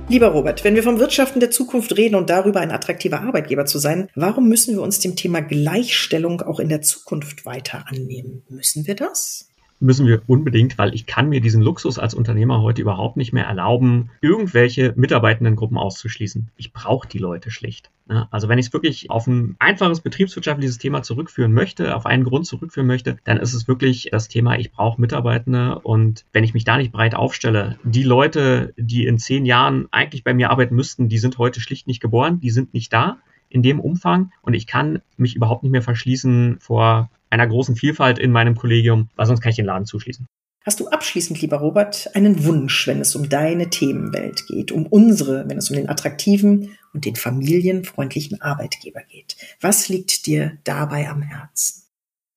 Lieber 0.09 0.29
Robert, 0.29 0.63
wenn 0.63 0.73
wir 0.73 0.81
vom 0.81 0.97
Wirtschaften 0.97 1.39
der 1.39 1.51
Zukunft 1.51 1.95
reden 1.95 2.15
und 2.15 2.31
darüber, 2.31 2.61
ein 2.61 2.71
attraktiver 2.71 3.21
Arbeitgeber 3.21 3.67
zu 3.67 3.77
sein, 3.77 4.09
warum 4.15 4.49
müssen 4.49 4.73
wir 4.73 4.81
uns 4.81 4.97
dem 4.97 5.15
Thema 5.15 5.39
Gleichstellung 5.41 6.41
auch 6.41 6.59
in 6.59 6.67
der 6.67 6.81
Zukunft 6.81 7.45
weiter 7.45 7.85
annehmen? 7.87 8.41
Müssen 8.49 8.87
wir 8.87 8.95
das? 8.95 9.48
Müssen 9.79 10.05
wir 10.07 10.21
unbedingt, 10.27 10.77
weil 10.77 10.93
ich 10.93 11.05
kann 11.05 11.29
mir 11.29 11.41
diesen 11.41 11.61
Luxus 11.61 11.99
als 11.99 12.13
Unternehmer 12.13 12.61
heute 12.61 12.81
überhaupt 12.81 13.17
nicht 13.17 13.33
mehr 13.33 13.45
erlauben, 13.45 14.09
irgendwelche 14.21 14.93
Mitarbeitendengruppen 14.95 15.77
auszuschließen. 15.77 16.49
Ich 16.57 16.73
brauche 16.73 17.07
die 17.07 17.17
Leute 17.17 17.51
schlicht. 17.51 17.89
Also 18.31 18.49
wenn 18.49 18.57
ich 18.57 18.67
es 18.67 18.73
wirklich 18.73 19.11
auf 19.11 19.27
ein 19.27 19.55
einfaches 19.59 20.01
betriebswirtschaftliches 20.01 20.79
Thema 20.79 21.03
zurückführen 21.03 21.53
möchte, 21.53 21.95
auf 21.95 22.07
einen 22.07 22.23
Grund 22.23 22.47
zurückführen 22.47 22.87
möchte, 22.87 23.17
dann 23.23 23.37
ist 23.37 23.53
es 23.53 23.67
wirklich 23.67 24.09
das 24.11 24.27
Thema, 24.27 24.57
ich 24.57 24.71
brauche 24.71 24.99
Mitarbeitende 24.99 25.77
und 25.79 26.25
wenn 26.33 26.43
ich 26.43 26.55
mich 26.55 26.63
da 26.63 26.77
nicht 26.77 26.91
breit 26.91 27.13
aufstelle, 27.13 27.77
die 27.83 28.03
Leute, 28.03 28.73
die 28.77 29.05
in 29.05 29.19
zehn 29.19 29.45
Jahren 29.45 29.87
eigentlich 29.91 30.23
bei 30.23 30.33
mir 30.33 30.49
arbeiten 30.49 30.75
müssten, 30.75 31.07
die 31.07 31.19
sind 31.19 31.37
heute 31.37 31.61
schlicht 31.61 31.85
nicht 31.85 32.01
geboren, 32.01 32.39
die 32.39 32.49
sind 32.49 32.73
nicht 32.73 32.91
da 32.91 33.19
in 33.49 33.63
dem 33.63 33.79
Umfang 33.79 34.31
und 34.41 34.53
ich 34.53 34.67
kann 34.67 35.01
mich 35.17 35.35
überhaupt 35.35 35.63
nicht 35.63 35.71
mehr 35.71 35.81
verschließen 35.81 36.57
vor 36.59 37.09
einer 37.29 37.47
großen 37.47 37.75
Vielfalt 37.75 38.19
in 38.19 38.31
meinem 38.31 38.55
Kollegium, 38.55 39.09
weil 39.15 39.25
sonst 39.25 39.41
kann 39.41 39.51
ich 39.51 39.55
den 39.55 39.65
Laden 39.65 39.85
zuschließen. 39.85 40.25
Hast 40.65 40.79
du 40.79 40.89
abschließend, 40.89 41.41
lieber 41.41 41.57
Robert, 41.57 42.09
einen 42.15 42.43
Wunsch, 42.43 42.85
wenn 42.85 42.99
es 42.99 43.15
um 43.15 43.29
deine 43.29 43.69
Themenwelt 43.69 44.45
geht, 44.47 44.71
um 44.71 44.85
unsere, 44.85 45.47
wenn 45.47 45.57
es 45.57 45.69
um 45.69 45.75
den 45.75 45.89
attraktiven 45.89 46.77
und 46.93 47.05
den 47.05 47.15
familienfreundlichen 47.15 48.41
Arbeitgeber 48.41 49.01
geht? 49.09 49.37
Was 49.61 49.87
liegt 49.87 50.25
dir 50.25 50.57
dabei 50.65 51.09
am 51.09 51.21
Herzen? 51.21 51.88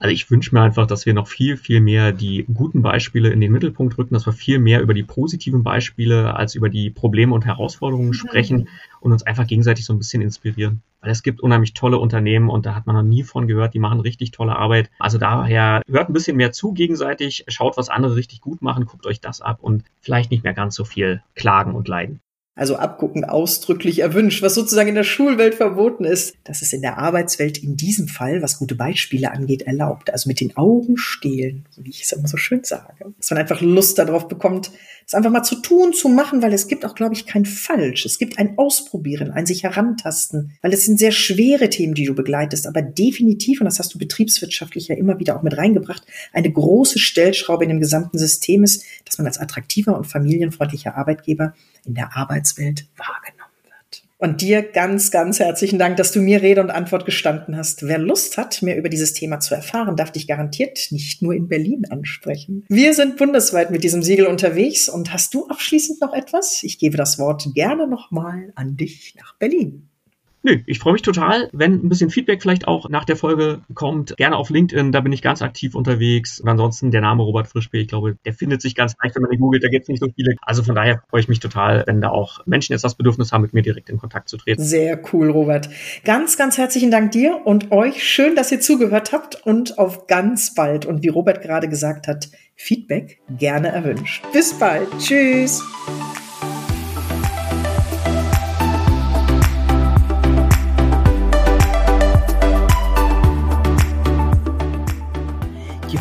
Also 0.03 0.13
ich 0.13 0.29
wünsche 0.33 0.53
mir 0.53 0.63
einfach, 0.63 0.89
dass 0.89 1.07
wir 1.07 1.15
noch 1.15 1.29
viel, 1.29 1.57
viel 1.57 1.81
mehr 1.81 2.11
die 2.11 2.45
guten 2.53 2.83
Beispiele 2.83 3.31
in 3.31 3.41
den 3.41 3.53
Mittelpunkt 3.53 3.97
rücken, 3.97 4.15
dass 4.15 4.27
wir 4.27 4.33
viel 4.33 4.59
mehr 4.59 4.81
über 4.81 4.95
die 4.95 5.05
positiven 5.05 5.63
Beispiele 5.63 6.35
als 6.35 6.57
über 6.57 6.69
die 6.69 6.91
Probleme 6.91 7.33
und 7.33 7.47
Herausforderungen 7.47 8.13
sprechen 8.13 8.69
und 8.99 9.13
uns 9.13 9.23
einfach 9.23 9.47
gegenseitig 9.47 9.85
so 9.85 9.93
ein 9.93 10.01
bisschen 10.01 10.21
inspirieren. 10.21 10.83
Weil 11.03 11.13
es 11.13 11.23
gibt 11.23 11.41
unheimlich 11.41 11.73
tolle 11.73 11.99
Unternehmen 11.99 12.51
und 12.51 12.67
da 12.67 12.75
hat 12.75 12.85
man 12.85 12.97
noch 12.97 13.05
nie 13.05 13.23
von 13.23 13.47
gehört, 13.47 13.75
die 13.75 13.79
machen 13.79 14.01
richtig 14.01 14.33
tolle 14.33 14.57
Arbeit. 14.57 14.91
Also 14.99 15.19
daher 15.19 15.83
hört 15.89 16.11
ein 16.11 16.15
bisschen 16.15 16.37
mehr 16.37 16.51
zu 16.51 16.73
gegenseitig, 16.73 17.45
schaut, 17.47 17.77
was 17.77 17.89
andere 17.89 18.17
richtig 18.17 18.41
gut 18.41 18.61
machen, 18.61 18.87
guckt 18.87 19.07
euch 19.07 19.21
das 19.21 19.41
ab 19.41 19.59
und 19.61 19.85
vielleicht 20.01 20.33
nicht 20.33 20.43
mehr 20.43 20.55
ganz 20.55 20.75
so 20.75 20.85
viel 20.85 21.23
klagen 21.37 21.77
und 21.77 21.87
leiden. 21.87 22.19
Also 22.55 22.77
abgucken, 22.77 23.25
ausdrücklich 23.25 24.01
erwünscht, 24.01 24.43
was 24.43 24.55
sozusagen 24.55 24.91
in 24.91 24.95
der 24.95 25.05
Schulwelt 25.05 25.55
verboten 25.55 26.05
ist, 26.05 26.35
das 26.45 26.61
ist 26.61 26.75
in 26.75 26.83
der 26.83 26.99
Arbeitswelt 26.99 27.57
in 27.57 27.77
diesem 27.77 28.09
Fall, 28.09 28.43
was 28.43 28.59
gute 28.59 28.75
Beispiele 28.75 29.33
angeht, 29.33 29.63
erlaubt. 29.63 30.13
Also 30.13 30.29
mit 30.29 30.41
den 30.41 30.55
Augen 30.57 30.99
stehlen, 30.99 31.65
wie 31.77 31.89
ich 31.89 32.03
es 32.03 32.13
immer 32.13 32.29
so 32.29 32.37
schön 32.37 32.63
sage. 32.63 33.15
Dass 33.17 33.31
man 33.31 33.39
einfach 33.39 33.63
Lust 33.63 33.99
darauf 33.99 34.29
bekommt, 34.29 34.71
es 35.07 35.15
einfach 35.15 35.31
mal 35.31 35.43
zu 35.43 35.57
tun, 35.57 35.95
zu 35.95 36.09
machen, 36.09 36.43
weil 36.43 36.53
es 36.53 36.69
gibt 36.69 36.85
auch, 36.85 36.95
glaube 36.95 37.15
ich, 37.15 37.27
kein 37.27 37.47
Falsch. 37.47 38.05
Es 38.05 38.19
gibt 38.19 38.39
ein 38.39 38.59
Ausprobieren, 38.59 39.31
ein 39.31 39.47
sich 39.47 39.63
herantasten, 39.63 40.53
weil 40.61 40.73
es 40.75 40.85
sind 40.85 40.99
sehr 40.99 41.13
schwere 41.13 41.71
Themen, 41.71 41.95
die 41.95 42.05
du 42.05 42.15
begleitest, 42.15 42.67
aber 42.67 42.83
definitiv, 42.83 43.61
und 43.61 43.65
das 43.65 43.79
hast 43.79 43.95
du 43.95 43.99
betriebswirtschaftlich 43.99 44.89
ja 44.89 44.97
immer 44.97 45.19
wieder 45.19 45.37
auch 45.37 45.43
mit 45.43 45.57
reingebracht, 45.57 46.05
eine 46.33 46.53
große 46.53 46.99
Stellschraube 46.99 47.65
in 47.65 47.71
dem 47.71 47.81
gesamten 47.81 48.19
System 48.19 48.63
ist, 48.63 48.85
dass 49.05 49.19
man 49.19 49.27
als 49.27 49.39
attraktiver 49.39 49.97
und 49.97 50.05
familienfreundlicher 50.05 50.97
Arbeitgeber 50.97 51.55
in 51.85 51.95
der 51.95 52.17
Arbeitswelt 52.17 52.87
wahrgenommen 52.97 53.53
wird. 53.65 54.03
Und 54.19 54.41
dir 54.41 54.63
ganz, 54.63 55.11
ganz 55.11 55.41
herzlichen 55.41 55.79
Dank, 55.79 55.97
dass 55.97 56.13
du 56.13 56.21
mir 56.21 56.43
Rede 56.43 56.61
und 56.61 56.71
Antwort 56.71 57.05
gestanden 57.05 57.57
hast. 57.57 57.87
Wer 57.87 57.99
Lust 57.99 58.39
hat, 58.39 58.63
mehr 58.63 58.77
über 58.77 58.89
dieses 58.89 59.13
Thema 59.13 59.41
zu 59.41 59.55
erfahren, 59.55 59.97
darf 59.97 60.13
dich 60.13 60.27
garantiert 60.27 60.89
nicht 60.91 61.23
nur 61.23 61.35
in 61.35 61.49
Berlin 61.49 61.85
ansprechen. 61.91 62.65
Wir 62.69 62.95
sind 62.95 63.17
bundesweit 63.17 63.71
mit 63.71 63.85
diesem 63.85 64.03
Siegel 64.03 64.27
unterwegs 64.27 64.89
und 64.89 65.13
hast 65.13 65.35
du 65.35 65.49
abschließend 65.49 66.01
noch 66.01 66.15
etwas? 66.15 66.63
Ich 66.63 66.79
gebe 66.79 66.97
das 66.97 67.19
Wort 67.19 67.49
gerne 67.55 67.87
nochmal 67.87 68.53
an 68.55 68.77
dich 68.77 69.15
nach 69.19 69.37
Berlin. 69.39 69.89
Nö, 70.45 70.59
ich 70.67 70.81
freue 70.81 70.95
mich 70.95 71.03
total, 71.03 71.49
wenn 71.53 71.75
ein 71.75 71.89
bisschen 71.89 72.11
Feedback 72.11 72.43
vielleicht 72.43 72.67
auch 72.67 72.89
nach 72.89 73.05
der 73.05 73.17
Folge 73.17 73.61
kommt. 73.75 74.17
Gerne 74.17 74.37
auf 74.37 74.51
LinkedIn, 74.51 74.91
da 74.91 75.01
bin 75.01 75.13
ich 75.13 75.23
ganz 75.23 75.41
aktiv 75.41 75.77
unterwegs. 75.77 76.41
Und 76.41 76.49
ansonsten 76.49 76.91
der 76.91 77.01
Name 77.01 77.23
Robert 77.23 77.47
Frischbe, 77.47 77.79
ich 77.79 77.89
glaube, 77.89 78.17
der 78.25 78.33
findet 78.33 78.61
sich 78.61 78.75
ganz 78.75 78.95
leicht, 79.01 79.15
wenn 79.15 79.23
man 79.23 79.31
ihn 79.31 79.39
googelt, 79.39 79.63
da 79.63 79.69
gibt 79.69 79.85
es 79.85 79.89
nicht 79.89 80.01
so 80.01 80.09
viele. 80.15 80.35
Also 80.43 80.65
von 80.65 80.75
daher 80.75 81.03
freue 81.11 81.21
ich 81.21 81.29
mich 81.29 81.39
total, 81.39 81.85
wenn 81.87 82.01
da 82.01 82.09
auch 82.09 82.45
Menschen 82.45 82.73
jetzt 82.73 82.83
das 82.83 82.97
Bedürfnis 82.97 83.31
haben, 83.31 83.43
mit 83.43 83.53
mir 83.53 83.63
direkt 83.63 83.89
in 83.89 83.99
Kontakt 83.99 84.29
zu 84.29 84.37
treten. 84.37 84.63
Sehr 84.63 85.01
cool, 85.13 85.31
Robert. 85.31 85.69
Ganz, 86.05 86.37
ganz 86.37 86.59
herzlichen 86.59 86.91
Dank 86.91 87.13
dir 87.13 87.41
und 87.45 87.71
euch. 87.71 88.03
Schön, 88.03 88.35
dass 88.35 88.51
ihr 88.51 88.61
zugehört 88.61 89.13
habt 89.13 89.47
und 89.47 89.79
auf 89.79 90.09
ganz 90.09 90.55
bald. 90.55 90.87
Und 90.87 91.05
wie 91.05 91.09
Robert 91.09 91.41
gerade 91.43 91.69
gesagt 91.69 92.09
hat, 92.09 92.31
Feedback 92.57 93.21
gerne 93.39 93.69
erwünscht. 93.69 94.25
Bis 94.33 94.55
bald. 94.55 94.89
Tschüss. 94.99 95.63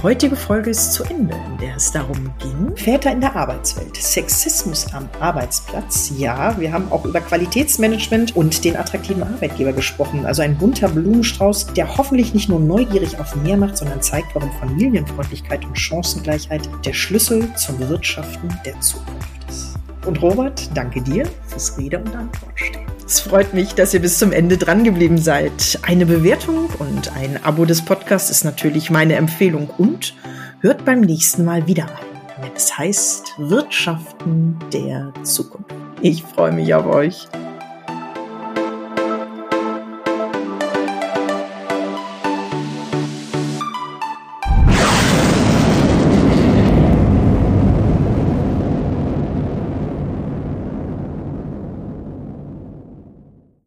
Heutige 0.04 0.36
Folge 0.36 0.72
ist 0.72 0.94
zu 0.94 1.04
Ende, 1.04 1.36
in 1.36 1.58
der 1.60 1.76
es 1.76 1.92
darum 1.92 2.34
ging, 2.40 2.76
Väter 2.76 3.12
in 3.12 3.22
der 3.22 3.36
Arbeitswelt, 3.36 3.96
Sexismus 3.96 4.92
am 4.96 5.08
Arbeitsplatz. 5.20 6.12
Ja, 6.18 6.60
wir 6.60 6.74
haben 6.74 6.92
auch 6.92 7.06
über 7.06 7.22
Qualitätsmanagement 7.22 8.36
und 8.36 8.64
den 8.64 8.78
attraktiven 8.78 9.22
Arbeitgeber 9.22 9.74
gesprochen. 9.74 10.26
Also 10.26 10.42
ein 10.42 10.58
bunter 10.58 10.90
Blumenstrauß, 10.90 11.74
der 11.74 11.98
hoffentlich 11.98 12.34
nicht 12.34 12.50
nur 12.50 12.60
neugierig 12.60 13.20
auf 13.20 13.36
mehr 13.36 13.58
macht, 13.58 13.78
sondern 13.78 14.02
zeigt, 14.02 14.34
warum 14.34 14.52
Familienfreundlichkeit 14.54 15.64
und 15.66 15.78
Chancengleichheit 15.78 16.68
der 16.84 16.94
Schlüssel 16.94 17.54
zum 17.54 17.78
Wirtschaften 17.88 18.50
der 18.66 18.82
Zukunft 18.82 19.50
ist. 19.50 19.76
Und 20.08 20.20
Robert, 20.20 20.68
danke 20.74 21.00
dir 21.04 21.28
fürs 21.46 21.78
Rede 21.78 22.00
und 22.00 22.16
Antwort 22.16 22.60
stehen. 22.60 22.91
Es 23.12 23.20
freut 23.20 23.54
mich, 23.54 23.76
dass 23.76 23.94
ihr 23.94 24.00
bis 24.00 24.20
zum 24.20 24.32
Ende 24.32 24.58
dran 24.58 24.86
geblieben 24.86 25.18
seid. 25.18 25.80
Eine 25.82 26.06
Bewertung 26.06 26.70
und 26.80 27.14
ein 27.14 27.44
Abo 27.44 27.66
des 27.66 27.82
Podcasts 27.82 28.30
ist 28.30 28.46
natürlich 28.46 28.90
meine 28.90 29.16
Empfehlung 29.16 29.70
und 29.78 30.14
hört 30.62 30.86
beim 30.86 31.02
nächsten 31.02 31.44
Mal 31.44 31.68
wieder 31.68 31.88
rein, 31.88 32.22
wenn 32.40 32.54
es 32.56 32.78
heißt 32.78 33.34
Wirtschaften 33.38 34.58
der 34.72 35.12
Zukunft. 35.24 35.74
Ich 36.02 36.24
freue 36.24 36.54
mich 36.54 36.74
auf 36.74 36.86
euch. 36.86 37.28